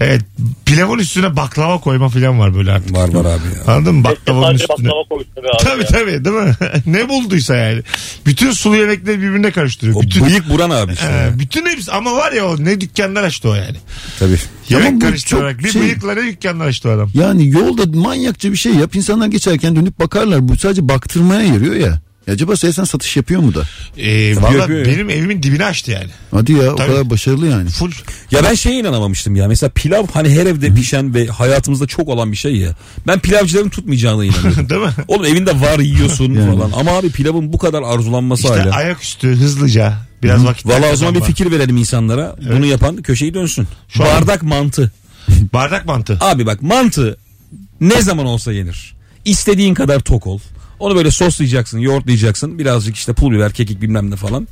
Evet 0.00 0.20
pilavın 0.66 0.98
üstüne 0.98 1.36
baklava 1.36 1.80
koyma 1.80 2.08
falan 2.08 2.38
var 2.38 2.54
böyle 2.54 2.72
artık. 2.72 2.92
Var 2.96 3.08
var 3.08 3.24
abi 3.24 3.42
ya. 3.66 3.74
Anladın 3.74 3.94
mı? 3.94 4.04
Baklavanın 4.04 4.42
Sadece 4.56 4.64
üstüne. 4.64 4.88
baklava 4.88 5.04
koysun 5.08 5.36
be 5.36 5.48
abi 5.48 5.64
Tabii 5.64 5.82
ya. 5.82 5.86
tabii 5.86 6.24
değil 6.24 6.36
mi? 6.36 6.54
ne 6.86 7.08
bulduysa 7.08 7.56
yani. 7.56 7.82
Bütün 8.26 8.50
sulu 8.52 8.76
yemekleri 8.76 9.18
birbirine 9.18 9.50
karıştırıyor. 9.50 9.96
O 9.96 10.02
bütün, 10.02 10.26
bıyık 10.26 10.50
buran 10.50 10.70
abi 10.70 10.92
işte. 10.92 11.06
Ee, 11.34 11.38
bütün 11.38 11.66
hepsi 11.66 11.92
ama 11.92 12.16
var 12.16 12.32
ya 12.32 12.46
o 12.48 12.64
ne 12.64 12.80
dükkanlar 12.80 13.22
açtı 13.24 13.48
o 13.48 13.54
yani. 13.54 13.76
Tabii. 14.18 14.36
Yemek 14.68 14.88
Ama 14.88 14.96
bu 14.96 15.00
karıştırarak 15.00 15.52
çok 15.56 15.64
bir 15.64 15.70
şey- 15.70 15.82
bıyıkla 15.82 16.14
ne 16.14 16.22
dükkanlar 16.22 16.66
açtı 16.66 16.88
o 16.88 16.92
adam. 16.92 17.10
Yani 17.14 17.48
yolda 17.50 17.98
manyakça 17.98 18.52
bir 18.52 18.56
şey 18.56 18.74
yap. 18.74 18.96
İnsanlar 18.96 19.26
geçerken 19.26 19.76
dönüp 19.76 20.00
bakarlar. 20.00 20.48
Bu 20.48 20.56
sadece 20.56 20.88
baktırmaya 20.88 21.40
yarıyor 21.42 21.74
ya. 21.74 22.00
Ya 22.26 22.34
acaba 22.34 22.56
sen 22.56 22.70
satış 22.84 23.16
yapıyor 23.16 23.40
mu 23.40 23.54
da? 23.54 23.62
Ee, 23.98 24.36
Valla 24.36 24.56
yapıyor 24.56 24.78
ya. 24.78 24.84
benim 24.92 25.10
evimin 25.10 25.42
dibine 25.42 25.64
açtı 25.64 25.90
yani. 25.90 26.10
Hadi 26.30 26.52
ya 26.52 26.72
o 26.72 26.76
Tabii. 26.76 26.90
kadar 26.90 27.10
başarılı 27.10 27.46
yani. 27.46 27.68
Full. 27.70 27.90
Ya 28.30 28.44
ben 28.44 28.54
şeye 28.54 28.80
inanamamıştım 28.80 29.36
ya. 29.36 29.48
Mesela 29.48 29.70
pilav 29.74 30.06
hani 30.12 30.30
her 30.30 30.46
evde 30.46 30.74
pişen 30.74 31.14
ve 31.14 31.26
hayatımızda 31.26 31.86
çok 31.86 32.08
olan 32.08 32.32
bir 32.32 32.36
şey 32.36 32.56
ya. 32.56 32.74
Ben 33.06 33.18
pilavcıların 33.18 33.68
tutmayacağına 33.68 34.24
inanıyorum. 34.24 34.68
Değil 34.70 34.80
mi? 34.80 34.90
Oğlum 35.08 35.24
evinde 35.24 35.60
var 35.60 35.78
yiyorsun 35.78 36.32
Yani. 36.34 36.56
falan. 36.56 36.72
Ama 36.76 36.90
abi 36.90 37.10
pilavın 37.10 37.52
bu 37.52 37.58
kadar 37.58 37.82
arzulanması 37.82 38.42
İşte 38.42 38.54
hala. 38.60 38.70
ayaküstü 38.70 39.28
hızlıca 39.28 39.94
biraz 40.22 40.44
vakit. 40.44 40.66
Valla 40.66 40.92
o 40.92 40.96
zaman 40.96 41.14
bir 41.14 41.20
fikir 41.22 41.50
verelim 41.50 41.76
insanlara. 41.76 42.36
Bunu 42.52 42.66
yapan 42.66 42.96
köşeyi 42.96 43.34
dönsün. 43.34 43.66
Şu 43.88 44.04
an- 44.04 44.08
Bardak 44.10 44.42
mantı. 44.42 44.92
Bardak 45.52 45.86
mantı. 45.86 46.18
Abi 46.20 46.46
bak 46.46 46.62
mantı 46.62 47.16
ne 47.80 48.02
zaman 48.02 48.26
olsa 48.26 48.52
yenir. 48.52 48.94
İstediğin 49.24 49.74
kadar 49.74 50.00
tok 50.00 50.26
ol. 50.26 50.38
Onu 50.78 50.96
böyle 50.96 51.10
soslayacaksın, 51.10 51.78
yoğurtlayacaksın. 51.78 52.58
Birazcık 52.58 52.96
işte 52.96 53.12
pul 53.12 53.32
biber, 53.32 53.52
kekik 53.52 53.82
bilmem 53.82 54.10
ne 54.10 54.16
falan. 54.16 54.48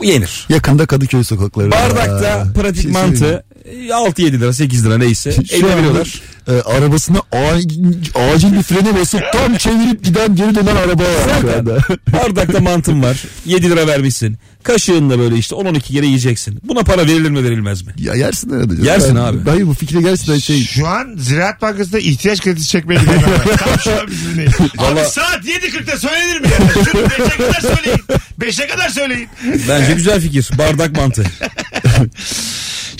Bu 0.00 0.04
yenir. 0.04 0.46
Yakında 0.48 0.86
Kadıköy 0.86 1.24
sokakları. 1.24 1.70
Bardakta 1.70 2.46
pratik 2.54 2.82
şey 2.82 2.92
mantı 2.92 3.44
6-7 3.88 4.32
lira 4.40 4.52
8 4.52 4.86
lira 4.86 4.98
neyse. 4.98 5.32
Şu 5.60 5.66
anda, 5.72 6.02
e, 6.48 6.62
arabasına 6.62 7.18
a- 7.32 8.30
acil 8.32 8.52
bir 8.52 8.62
frene 8.62 9.00
basıp 9.00 9.20
tam 9.32 9.56
çevirip 9.56 10.04
giden 10.04 10.36
geri 10.36 10.54
dönen 10.54 10.76
araba 10.76 11.02
var 11.02 11.40
şu 11.42 11.58
anda. 11.58 11.78
Bardakta 12.12 12.60
mantın 12.60 13.02
var. 13.02 13.22
7 13.46 13.70
lira 13.70 13.86
vermişsin. 13.86 14.38
Kaşığınla 14.62 15.18
böyle 15.18 15.36
işte 15.36 15.54
10-12 15.56 15.80
kere 15.80 16.06
yiyeceksin. 16.06 16.58
Buna 16.64 16.80
para 16.82 17.02
verilir 17.06 17.30
mi 17.30 17.44
verilmez 17.44 17.82
mi? 17.82 17.92
Ya 17.98 18.14
yersin 18.14 18.50
arada. 18.50 18.68
canım. 18.68 18.84
Yersin 18.84 19.14
Ben- 19.16 19.20
abi. 19.20 19.50
Hayır 19.50 19.66
bu 19.66 19.74
fikre 19.74 20.00
gerçekten 20.00 20.38
şey. 20.38 20.64
Şu 20.64 20.86
an 20.88 21.14
Ziraat 21.18 21.62
Bankası'nda 21.62 21.98
ihtiyaç 21.98 22.40
kredisi 22.40 22.68
çekmeye 22.68 23.00
gidiyorum. 23.00 23.22
ben. 23.50 23.56
Tam 23.64 23.78
şu 23.84 23.90
an 24.00 24.06
bizi 24.10 24.32
dinleyin. 24.32 24.50
Abi 24.50 24.68
Vallahi- 24.78 25.10
saat 25.10 25.44
7.40'da 25.44 25.96
söylenir 25.98 26.40
mi 26.40 26.46
ya? 26.48 26.84
Şunu 26.84 27.00
5'e 27.02 27.36
kadar 27.36 27.60
söyleyin. 27.60 28.00
5'e 28.40 28.66
kadar 28.66 28.88
söyleyin. 28.88 29.28
Bence 29.68 29.92
güzel 29.94 30.20
fikir. 30.20 30.48
Bardak 30.58 30.96
mantı. 30.96 31.24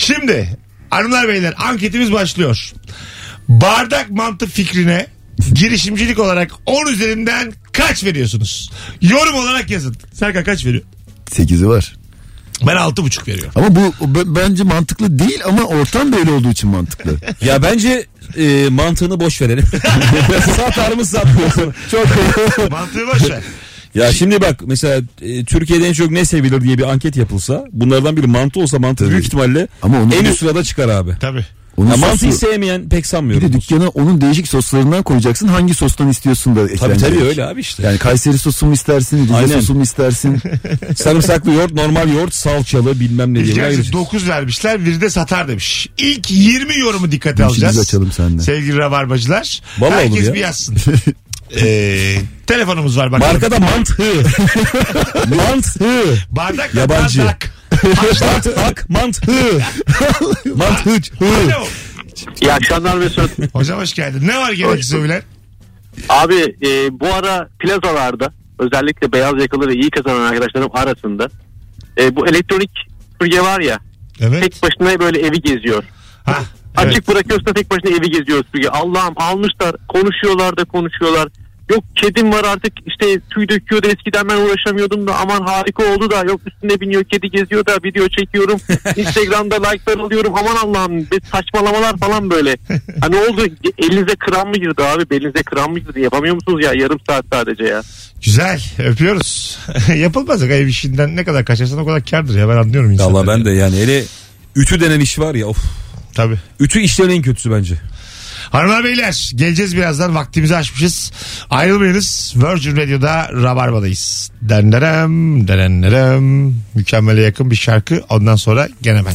Şimdi 0.07 0.57
hanımlar 0.89 1.27
beyler 1.27 1.53
anketimiz 1.57 2.11
başlıyor. 2.11 2.71
Bardak 3.49 4.09
mantı 4.09 4.47
fikrine 4.47 5.07
girişimcilik 5.53 6.19
olarak 6.19 6.51
10 6.65 6.87
üzerinden 6.87 7.53
kaç 7.71 8.03
veriyorsunuz? 8.03 8.71
Yorum 9.01 9.35
olarak 9.35 9.69
yazın. 9.69 9.95
Serkan 10.13 10.43
kaç 10.43 10.65
veriyor? 10.65 10.83
8'i 11.31 11.67
var. 11.67 11.95
Ben 12.61 12.75
6,5 12.75 13.27
veriyorum. 13.27 13.51
Ama 13.55 13.75
bu 13.75 13.93
b- 14.15 14.35
bence 14.35 14.63
mantıklı 14.63 15.19
değil 15.19 15.39
ama 15.45 15.63
ortam 15.63 16.11
böyle 16.11 16.31
olduğu 16.31 16.49
için 16.49 16.69
mantıklı. 16.69 17.17
Ya 17.45 17.63
bence 17.63 18.05
e, 18.37 18.69
mantığını 18.69 19.19
boş 19.19 19.41
verelim. 19.41 19.65
Satar 20.57 20.91
mı 20.91 21.05
satmıyorsun? 21.05 21.73
Çok 21.91 22.05
Mantığı 22.71 23.07
boş 23.07 23.29
ver. 23.29 23.43
Ya 23.97 24.13
şimdi 24.13 24.41
bak 24.41 24.59
mesela 24.65 25.01
e, 25.21 25.45
Türkiye'de 25.45 25.87
en 25.87 25.93
çok 25.93 26.11
ne 26.11 26.25
sevilir 26.25 26.61
diye 26.61 26.77
bir 26.77 26.83
anket 26.91 27.15
yapılsa 27.17 27.65
bunlardan 27.71 28.17
biri 28.17 28.27
mantı 28.27 28.59
olsa 28.59 28.79
mantı 28.79 29.03
Tabii. 29.03 29.09
büyük 29.11 29.25
ihtimalle 29.25 29.67
Ama 29.81 30.01
onu 30.01 30.13
en 30.15 30.25
bir- 30.25 30.29
üst 30.29 30.39
sırada 30.39 30.63
çıkar 30.63 30.89
abi. 30.89 31.11
Tabii. 31.19 31.45
Onun 31.77 31.87
Ya 31.87 31.93
sosu- 31.95 32.05
mantıyı 32.07 32.33
sevmeyen 32.33 32.89
pek 32.89 32.99
bir 33.03 33.07
sanmıyorum. 33.07 33.53
de 33.53 33.61
dükkana 33.61 33.87
onun 33.87 34.21
değişik 34.21 34.47
soslarından 34.47 35.03
koyacaksın. 35.03 35.47
Hangi 35.47 35.73
sostan 35.73 36.09
istiyorsun 36.09 36.55
da 36.55 36.59
Tabii 36.67 36.73
eklenecek. 36.73 37.09
tabii 37.09 37.23
öyle 37.23 37.45
abi 37.45 37.61
işte. 37.61 37.83
Yani 37.83 37.97
Kayseri 37.97 38.37
sosu 38.37 38.65
mu 38.65 38.73
istersin, 38.73 39.23
Rize 39.23 39.33
Aynen. 39.35 39.47
sosu 39.59 39.73
mu 39.73 39.83
istersin? 39.83 40.39
Sarımsaklı 40.95 41.51
yoğurt, 41.53 41.73
normal 41.73 42.13
yoğurt, 42.13 42.33
salçalı 42.33 42.99
bilmem 42.99 43.33
ne 43.33 43.45
diye. 43.45 43.63
Ayıracağız. 43.63 43.93
9 43.93 44.27
vermişler 44.29 44.85
biri 44.85 45.01
de 45.01 45.09
satar 45.09 45.47
demiş. 45.47 45.89
İlk 45.97 46.31
20 46.31 46.77
yorumu 46.79 47.11
dikkate 47.11 47.43
İşimizi 47.43 47.65
alacağız. 47.65 47.79
açalım 47.87 48.11
seninle. 48.11 48.41
Sevgili 48.41 48.77
rabarbacılar. 48.77 49.61
Vallahi 49.79 49.93
olur 50.07 50.11
Herkes 50.11 50.27
ya. 50.27 50.33
bir 50.33 50.39
yazsın. 50.39 50.77
Ee, 51.55 52.15
telefonumuz 52.47 52.97
var 52.97 53.11
bakalım. 53.11 53.31
Markada 53.33 53.59
mantı. 53.59 54.03
mantı. 55.35 56.17
Bardak 56.31 56.75
Yabancı. 56.75 57.19
bardak. 57.19 57.49
Mantı. 58.21 58.55
Hak 58.61 58.89
mantı. 58.89 59.31
Mantı. 60.55 60.89
Alo. 61.21 61.65
İyi 62.41 62.53
akşamlar 62.53 62.95
Mesut. 62.97 63.31
Hocam 63.53 63.79
hoş 63.79 63.93
geldin. 63.93 64.27
Ne 64.27 64.37
var 64.37 64.51
gereksiz 64.51 64.93
övülen? 64.93 65.21
Abi 66.09 66.55
e, 66.67 66.99
bu 66.99 67.13
ara 67.13 67.47
plazalarda 67.59 68.33
özellikle 68.59 69.11
beyaz 69.11 69.33
yakalı 69.41 69.67
ve 69.67 69.73
iyi 69.73 69.89
kazanan 69.89 70.25
arkadaşlarım 70.25 70.69
arasında 70.73 71.29
e, 71.97 72.15
bu 72.15 72.27
elektronik 72.27 72.71
süpürge 73.11 73.41
var 73.41 73.59
ya 73.59 73.79
Evet. 74.19 74.41
tek 74.43 74.63
başına 74.63 74.99
böyle 74.99 75.19
evi 75.19 75.41
geziyor. 75.41 75.83
Ha, 76.25 76.39
evet. 76.83 77.07
bırakıyorsun 77.07 77.45
da 77.45 77.53
tek 77.53 77.71
başına 77.71 77.91
evi 77.91 78.11
geziyor 78.11 78.43
süpürge. 78.45 78.69
Allah'ım 78.69 79.13
almışlar 79.17 79.75
konuşuyorlar 79.87 80.57
da 80.57 80.65
konuşuyorlar. 80.65 81.27
Yok 81.69 81.83
kedim 81.95 82.31
var 82.31 82.43
artık 82.43 82.73
işte 82.85 83.19
tüy 83.29 83.47
döküyordu 83.49 83.87
eskiden 83.87 84.29
ben 84.29 84.37
uğraşamıyordum 84.37 85.07
da 85.07 85.15
aman 85.15 85.41
harika 85.41 85.83
oldu 85.93 86.11
da 86.11 86.23
yok 86.23 86.41
üstüne 86.45 86.79
biniyor 86.79 87.03
kedi 87.03 87.29
geziyor 87.29 87.65
da 87.65 87.77
video 87.83 88.07
çekiyorum. 88.07 88.59
Instagram'da 88.95 89.55
like'lar 89.55 89.97
alıyorum 89.97 90.33
aman 90.35 90.55
Allah'ım 90.55 90.97
bir 90.97 91.21
saçmalamalar 91.31 91.97
falan 91.97 92.29
böyle. 92.29 92.57
Hani 93.01 93.15
oldu 93.15 93.41
elinize 93.77 94.15
kram 94.15 94.47
mı 94.47 94.55
girdi 94.55 94.83
abi 94.83 95.09
belinize 95.09 95.43
kram 95.43 95.71
mı 95.71 95.79
girdi 95.79 96.01
yapamıyor 96.01 96.35
musunuz 96.35 96.65
ya 96.65 96.73
yarım 96.73 96.99
saat 97.09 97.25
sadece 97.33 97.63
ya. 97.63 97.81
Güzel. 98.25 98.61
Öpüyoruz. 98.79 99.59
Yapılmaz. 99.95 100.43
Ev 100.43 100.67
işinden 100.67 101.15
ne 101.15 101.23
kadar 101.23 101.45
kaçarsan 101.45 101.79
o 101.79 101.85
kadar 101.85 102.05
kardır 102.05 102.39
ya. 102.39 102.49
Ben 102.49 102.57
anlıyorum 102.57 102.91
insanları. 102.91 103.27
Valla 103.27 103.27
ben 103.27 103.45
de 103.45 103.49
yani 103.49 103.77
hele 103.77 104.03
ütü 104.55 104.81
denen 104.81 104.99
iş 104.99 105.19
var 105.19 105.35
ya 105.35 105.47
of. 105.47 105.86
Tabii. 106.17 106.37
Ütü 106.59 106.79
işlerin 106.79 107.09
en 107.09 107.21
kötüsü 107.21 107.51
bence. 107.51 107.75
Hanımlar 108.49 108.83
beyler 108.83 109.31
geleceğiz 109.35 109.75
birazdan 109.77 110.15
vaktimizi 110.15 110.55
aşmışız. 110.55 111.11
Ayrılmayınız. 111.49 112.33
Virgin 112.35 112.77
Radio'da 112.77 113.29
Rabarba'dayız. 113.33 114.31
Denderem 114.41 115.47
denderem. 115.47 116.53
Mükemmele 116.73 117.21
yakın 117.21 117.51
bir 117.51 117.55
şarkı. 117.55 118.03
Ondan 118.09 118.35
sonra 118.35 118.69
gene 118.81 119.01
ben. 119.05 119.13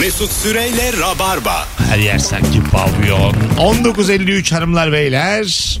Mesut 0.00 0.30
Süreyle 0.32 0.92
Rabarba. 1.00 1.68
Her 1.88 1.98
yer 1.98 2.18
sanki 2.18 2.62
pavyon. 2.72 3.34
19.53 3.58 4.54
hanımlar 4.54 4.92
beyler. 4.92 5.78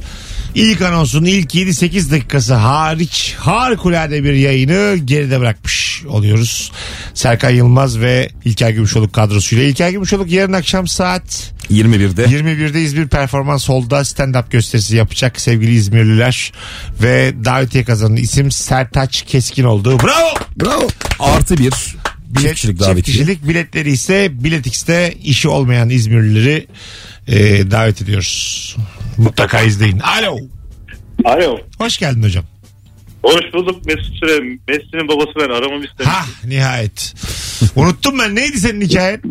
İlk 0.54 0.82
anonsun 0.82 1.24
ilk 1.24 1.54
7-8 1.54 2.10
dakikası 2.10 2.54
hariç 2.54 3.34
harikulade 3.38 4.24
bir 4.24 4.32
yayını 4.32 4.96
geride 5.04 5.40
bırakmış 5.40 6.02
oluyoruz. 6.08 6.72
Serkan 7.14 7.50
Yılmaz 7.50 8.00
ve 8.00 8.28
İlker 8.44 8.70
Gümüşoluk 8.70 9.12
kadrosuyla. 9.12 9.64
İlker 9.64 9.90
Gümüşoluk 9.90 10.30
yarın 10.30 10.52
akşam 10.52 10.88
saat 10.88 11.52
21'de. 11.70 12.24
21'de 12.24 12.82
İzmir 12.82 13.08
Performans 13.08 13.68
Hall'da 13.68 14.00
stand-up 14.00 14.50
gösterisi 14.50 14.96
yapacak 14.96 15.40
sevgili 15.40 15.74
İzmirliler. 15.74 16.52
Ve 17.02 17.34
davetiye 17.44 17.84
kazanan 17.84 18.16
isim 18.16 18.50
Sertaç 18.50 19.22
Keskin 19.22 19.64
oldu. 19.64 19.98
Bravo! 19.98 20.34
Bravo. 20.64 20.88
Artı 21.18 21.58
bir. 21.58 21.72
Bir 22.28 22.54
kişilik 22.54 22.80
davetiye. 22.80 23.02
kişilik 23.02 23.48
biletleri 23.48 23.92
ise 23.92 24.44
Bilet 24.44 24.66
X'te 24.66 25.14
işi 25.24 25.48
olmayan 25.48 25.90
İzmirlileri 25.90 26.66
e, 27.28 27.70
davet 27.70 28.02
ediyoruz. 28.02 28.76
Mutlaka 29.18 29.62
izleyin. 29.62 29.98
Alo. 29.98 30.38
Alo. 31.24 31.58
Hoş 31.78 31.98
geldin 31.98 32.22
hocam. 32.22 32.44
Hoş 33.22 33.52
bulduk 33.52 33.86
Mesut 33.86 34.16
Süre. 34.16 34.58
Mesut'un 34.68 35.08
babası 35.08 35.32
ben 35.36 35.48
aramamı 35.48 35.84
istedim. 35.84 36.06
Ha 36.06 36.24
nihayet. 36.44 37.14
Unuttum 37.76 38.18
ben. 38.18 38.36
Neydi 38.36 38.58
senin 38.58 38.80
hikayen? 38.80 39.22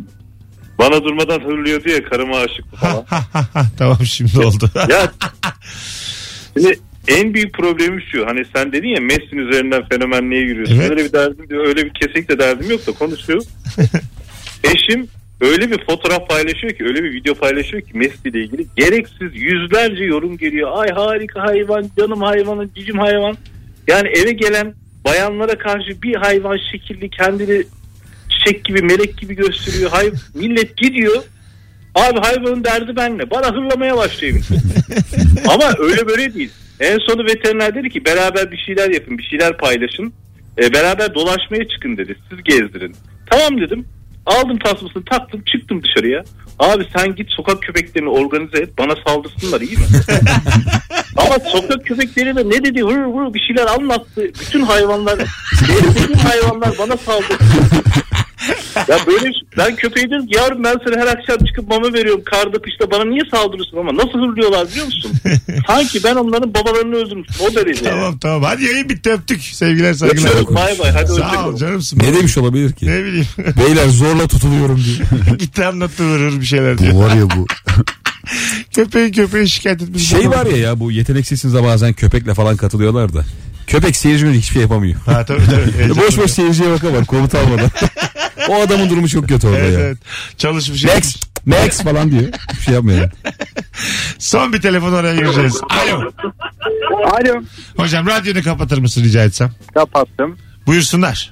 Bana 0.80 1.04
durmadan 1.04 1.40
hırlıyordu 1.40 1.90
ya 1.90 2.04
karıma 2.04 2.38
aşıktı 2.38 2.76
falan. 2.76 3.06
Tamam 3.78 4.06
şimdi 4.06 4.40
oldu. 4.40 4.70
ya 4.90 5.12
şimdi 6.58 6.80
en 7.08 7.34
büyük 7.34 7.54
problemim 7.54 8.02
şu. 8.12 8.26
Hani 8.26 8.46
sen 8.56 8.72
dedin 8.72 8.88
ya 8.88 9.02
Messi'nin 9.02 9.48
üzerinden 9.48 9.88
fenomenliğe 9.90 10.42
yürüyorsun. 10.42 10.76
Evet. 10.80 10.92
Öyle 10.92 11.06
bir 11.06 11.14
derdim 11.14 11.48
öyle 11.50 11.86
bir 11.86 11.94
kesinlikle 11.94 12.40
derdim 12.40 12.72
yok 12.72 12.88
da 12.88 12.92
konuşuyor. 12.92 13.44
Eşim 14.64 15.08
öyle 15.44 15.72
bir 15.72 15.86
fotoğraf 15.86 16.30
paylaşıyor 16.30 16.74
ki 16.74 16.84
öyle 16.84 17.04
bir 17.04 17.14
video 17.14 17.36
paylaşıyor 17.36 17.82
ki 17.82 17.98
Messi 17.98 18.30
ile 18.30 18.44
ilgili 18.44 18.66
gereksiz 18.76 19.32
yüzlerce 19.34 20.04
yorum 20.04 20.38
geliyor. 20.38 20.70
Ay 20.74 20.90
harika 20.90 21.44
hayvan, 21.44 21.90
canım 21.98 22.22
hayvanım, 22.22 22.72
cicim 22.76 23.00
hayvan. 23.00 23.38
Yani 23.88 24.08
eve 24.08 24.32
gelen 24.32 24.74
bayanlara 25.06 25.58
karşı 25.58 26.02
bir 26.02 26.16
hayvan 26.16 26.60
şekilli 26.72 27.10
kendini 27.10 27.64
çiçek 28.30 28.66
gibi 28.66 28.82
melek 28.82 29.18
gibi 29.18 29.36
gösteriyor. 29.36 29.92
Hay 29.92 30.12
millet 30.34 30.78
gidiyor. 30.78 31.24
Abi 31.96 32.20
hayvanın 32.20 32.64
derdi 32.64 32.96
benle. 32.96 33.32
Bana 33.32 33.48
hırlamaya 33.48 33.98
başlıyor. 33.98 34.40
Ama 35.48 35.74
öyle 35.80 36.08
böyle 36.08 36.34
değil. 36.34 36.52
En 36.80 36.98
sonu 36.98 37.26
veteriner 37.26 37.76
dedi 37.76 37.90
ki 37.90 38.06
beraber 38.06 38.52
bir 38.52 38.58
şeyler 38.58 38.90
yapın, 38.90 39.18
bir 39.18 39.24
şeyler 39.24 39.58
paylaşın. 39.58 40.14
E, 40.58 40.74
beraber 40.74 41.14
dolaşmaya 41.14 41.68
çıkın 41.68 41.98
dedi. 41.98 42.16
Siz 42.30 42.44
gezdirin. 42.44 42.96
Tamam 43.30 43.62
dedim. 43.62 43.86
Aldım 44.26 44.60
tasmasını 44.60 45.06
taktım 45.06 45.44
çıktım 45.52 45.84
dışarıya. 45.84 46.24
Abi 46.60 46.86
sen 46.98 47.16
git 47.16 47.32
sokak 47.32 47.62
köpeklerini 47.62 48.10
organize 48.10 48.58
et 48.58 48.78
bana 48.78 48.94
saldırsınlar 49.08 49.62
iyi 49.62 49.78
mi? 49.78 49.84
Ama 51.18 51.40
sokak 51.52 51.86
köpekleri 51.86 52.36
de 52.36 52.50
ne 52.50 52.64
dedi 52.64 52.86
vır 52.86 52.98
vır 52.98 53.34
bir 53.34 53.40
şeyler 53.40 53.68
anlattı. 53.68 54.22
Bütün 54.42 54.62
hayvanlar 54.62 55.20
bütün 55.96 56.14
hayvanlar 56.14 56.72
bana 56.80 56.98
saldırdı. 56.98 57.44
Ya 58.76 58.98
böyle 59.08 59.30
ben 59.58 59.76
köpeğe 59.76 60.06
dedim 60.06 60.28
ki 60.28 60.38
yavrum 60.38 60.64
ben 60.64 60.76
sana 60.86 61.02
her 61.02 61.08
akşam 61.08 61.38
çıkıp 61.46 61.70
mama 61.70 61.94
veriyorum 61.94 62.22
karda 62.26 62.62
kışta 62.62 62.92
bana 62.92 63.06
niye 63.06 63.22
saldırıyorsun 63.32 63.78
ama 63.78 63.96
nasıl 63.96 64.20
hırlıyorlar 64.20 64.68
biliyor 64.68 64.86
musun? 64.86 65.12
Sanki 65.68 66.04
ben 66.04 66.16
onların 66.16 66.54
babalarını 66.54 66.96
öldürmüşüm 66.96 67.36
o 67.46 67.56
derece. 67.56 67.84
Tamam 67.84 68.18
tamam. 68.18 68.44
Hadi 68.44 68.64
yayın 68.64 68.90
bitti 68.90 69.12
öptük. 69.12 69.42
Sevgiler 69.42 69.94
saygılar. 69.94 70.30
Öpüyorum, 70.30 70.56
bay 70.56 70.80
bay, 70.80 70.92
hadi 70.92 71.12
Sağ 71.12 71.48
ol 71.48 71.58
canımsın. 71.58 72.00
Ne 72.00 72.14
demiş 72.14 72.38
olabilir 72.38 72.72
ki? 72.72 72.88
Ne 72.88 73.04
bileyim. 73.04 73.28
Beyler 73.38 73.88
zorla 73.88 74.28
tutuluyorum 74.28 74.84
diye. 74.84 75.38
Gitti 75.38 75.66
anlattı 75.66 76.04
vurur 76.04 76.42
bir 76.42 76.46
şeyler 76.46 76.78
diyor. 76.78 76.94
Bu 76.94 77.00
var 77.00 77.16
ya 77.16 77.24
bu. 77.24 77.48
Köpeği 78.72 79.12
köpeği 79.12 79.50
şikayet 79.50 79.82
etmiş. 79.82 80.10
Şey 80.10 80.30
var 80.30 80.46
ya 80.46 80.58
ya 80.58 80.80
bu 80.80 80.92
yeteneksizsiniz 80.92 81.56
bazen 81.56 81.94
köpekle 81.94 82.34
falan 82.34 82.58
katılıyorlar 82.58 83.14
da. 83.14 83.26
Köpek 83.68 83.96
seyircinin 83.96 84.34
hiçbir 84.34 84.54
şey 84.54 84.62
yapamıyor. 84.62 85.00
Ha 85.06 85.26
tabii 85.26 85.46
tabii. 85.46 85.96
boş 85.96 86.18
boş 86.18 86.32
seyirciye 86.32 86.70
bakamam 86.70 87.06
komut 87.06 87.36
almadan. 87.36 87.70
O 88.50 88.56
adamın 88.62 88.90
durumu 88.90 89.08
çok 89.10 89.30
kötü 89.30 89.48
orada 89.48 89.60
Evet, 89.60 89.74
ya. 89.74 89.80
evet. 89.80 89.98
Çalışmış. 90.38 90.84
Max, 90.86 91.16
Max 91.46 91.82
falan 91.84 92.12
diyor. 92.12 92.24
Bir 92.54 92.62
şey 92.62 92.74
yapmıyor. 92.74 93.00
yani. 93.00 93.10
Son 94.20 94.54
bir 94.54 94.62
telefon 94.62 94.94
oraya 94.94 95.16
gireceğiz. 95.16 95.62
Alo. 95.70 96.12
Alo. 97.06 97.42
Hocam 97.78 98.08
radyonu 98.08 98.44
kapatır 98.44 98.78
mısın 98.78 99.04
rica 99.04 99.24
etsem? 99.24 99.52
Kapattım. 99.74 100.38
Buyursunlar. 100.68 101.32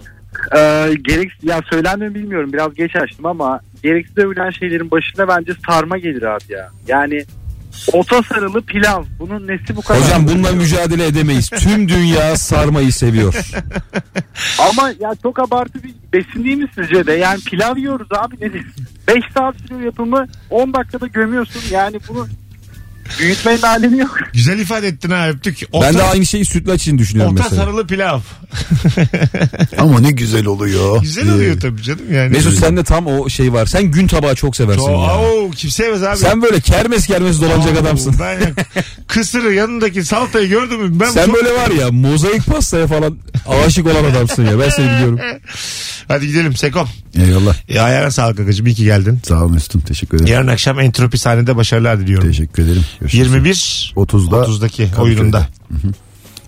Ee, 0.55 0.89
gerek 1.01 1.31
ya 1.43 1.61
söylendi 1.69 2.03
mi 2.03 2.15
bilmiyorum 2.15 2.53
biraz 2.53 2.73
geç 2.75 2.95
açtım 2.95 3.25
ama 3.25 3.59
gereksiz 3.83 4.17
övülen 4.17 4.49
şeylerin 4.49 4.91
başında 4.91 5.27
bence 5.27 5.51
sarma 5.67 5.97
gelir 5.97 6.21
abi 6.23 6.43
ya. 6.49 6.69
Yani 6.87 7.25
ota 7.93 8.23
sarılı 8.23 8.61
pilav 8.61 9.03
bunun 9.19 9.47
nesi 9.47 9.75
bu 9.75 9.81
kadar? 9.81 10.01
Hocam 10.01 10.27
bununla 10.27 10.51
mücadele 10.51 11.05
edemeyiz. 11.05 11.49
Tüm 11.49 11.89
dünya 11.89 12.37
sarmayı 12.37 12.93
seviyor. 12.93 13.33
Ama 14.69 14.93
ya 14.99 15.15
çok 15.23 15.39
abartı 15.39 15.83
bir 15.83 15.93
besin 16.13 16.43
değil 16.43 16.57
mi 16.57 16.67
sizce 16.75 17.07
de? 17.07 17.13
Yani 17.13 17.39
pilav 17.41 17.77
yiyoruz 17.77 18.07
abi 18.11 18.35
nedir? 18.35 18.65
5 19.07 19.15
saat 19.33 19.55
sürüyor 19.57 19.81
yapımı 19.81 20.27
10 20.49 20.73
dakikada 20.73 21.07
gömüyorsun 21.07 21.61
yani 21.71 21.99
bunu 22.09 22.27
büyütmenin 23.19 23.61
alemi 23.61 23.97
yok. 23.99 24.17
Güzel 24.33 24.59
ifade 24.59 24.87
ettin 24.87 25.09
ha 25.09 25.29
öptük. 25.29 25.61
Ben 25.81 25.93
de 25.93 26.03
aynı 26.03 26.25
şeyi 26.25 26.45
sütlaç 26.45 26.81
için 26.81 26.97
düşünüyorum 26.97 27.33
Ota 27.33 27.43
mesela. 27.43 27.61
sarılı 27.63 27.87
pilav. 27.87 28.19
Ama 29.77 29.99
ne 29.99 30.11
güzel 30.11 30.45
oluyor. 30.45 31.01
Güzel 31.01 31.33
oluyor 31.33 31.59
tabii 31.59 31.81
canım 31.81 32.13
yani. 32.13 32.29
Mesut 32.29 32.59
sende 32.59 32.83
tam 32.83 33.07
o 33.07 33.29
şey 33.29 33.53
var. 33.53 33.65
Sen 33.65 33.83
gün 33.83 34.07
tabağı 34.07 34.35
çok 34.35 34.55
seversin 34.55 34.79
Çok, 34.81 34.89
ya. 34.89 35.19
Oo, 35.19 35.51
kim 35.51 35.71
sevmez 35.71 36.03
abi. 36.03 36.17
Sen 36.17 36.41
böyle 36.41 36.59
kermes 36.59 37.07
kermes 37.07 37.41
dolanacak 37.41 37.75
Oo, 37.77 37.81
adamsın. 37.81 38.15
Ben 38.19 38.33
ya, 38.33 38.51
kısırı 39.07 39.53
yanındaki 39.53 40.03
salatayı 40.03 40.49
gördün 40.49 40.79
mü? 40.79 40.99
Ben 40.99 41.09
Sen 41.09 41.25
çok- 41.25 41.35
böyle 41.35 41.53
var 41.53 41.69
ya 41.71 41.91
mozaik 41.91 42.45
pastaya 42.45 42.87
falan 42.87 43.17
aşık 43.65 43.85
olan 43.87 44.03
adamsın 44.03 44.45
ya. 44.45 44.59
Ben 44.59 44.69
seni 44.69 44.89
biliyorum. 44.91 45.19
Hadi 46.07 46.27
gidelim 46.27 46.55
Sekom. 46.55 46.87
Eyvallah. 47.19 47.55
E, 47.69 47.79
ayağına 47.79 48.11
sağlık 48.11 48.39
Agacığım. 48.39 48.67
İyi 48.67 48.75
ki 48.75 48.83
geldin. 48.83 49.19
Sağ 49.27 49.43
ol 49.43 49.49
Mesut'um 49.49 49.81
teşekkür 49.81 50.17
ederim. 50.17 50.33
Yarın 50.33 50.47
akşam 50.47 50.79
entropi 50.79 51.17
sahnede 51.17 51.55
başarılar 51.55 51.99
diliyorum. 51.99 52.27
Teşekkür 52.27 52.63
ederim. 52.63 52.85
Görüşürüz. 53.01 53.27
21 53.27 53.93
30'da 53.95 54.35
30'daki 54.35 54.77
Kadıköy'de. 54.77 55.01
oyununda. 55.01 55.47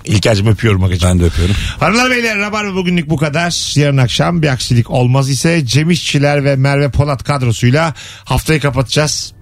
İlker'cim 0.05 0.47
öpüyorum 0.47 0.83
Agacığım. 0.83 1.09
Ben 1.09 1.19
de 1.19 1.25
öpüyorum. 1.25 1.55
Hanımlar 1.79 2.11
beyler 2.11 2.37
Rabarba 2.39 2.75
bugünlük 2.75 3.09
bu 3.09 3.17
kadar. 3.17 3.79
Yarın 3.79 3.97
akşam 3.97 4.41
bir 4.41 4.47
aksilik 4.47 4.91
olmaz 4.91 5.29
ise 5.29 5.65
Cem 5.65 5.89
İşçiler 5.89 6.43
ve 6.45 6.55
Merve 6.55 6.89
Polat 6.91 7.23
kadrosuyla 7.23 7.93
haftayı 8.23 8.59
kapatacağız. 8.59 9.33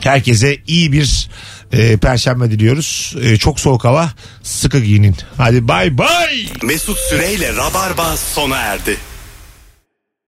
Herkese 0.00 0.56
iyi 0.66 0.92
bir 0.92 1.28
e, 1.72 1.96
perşembe 1.96 2.50
diliyoruz. 2.50 3.14
E, 3.22 3.36
çok 3.36 3.60
soğuk 3.60 3.84
hava. 3.84 4.10
Sıkı 4.42 4.80
giyinin. 4.80 5.16
Hadi 5.36 5.68
bay 5.68 5.98
bay. 5.98 6.46
Mesut 6.62 6.98
Süreyle 6.98 7.56
Rabarba 7.56 8.16
sona 8.16 8.56
erdi. 8.56 8.96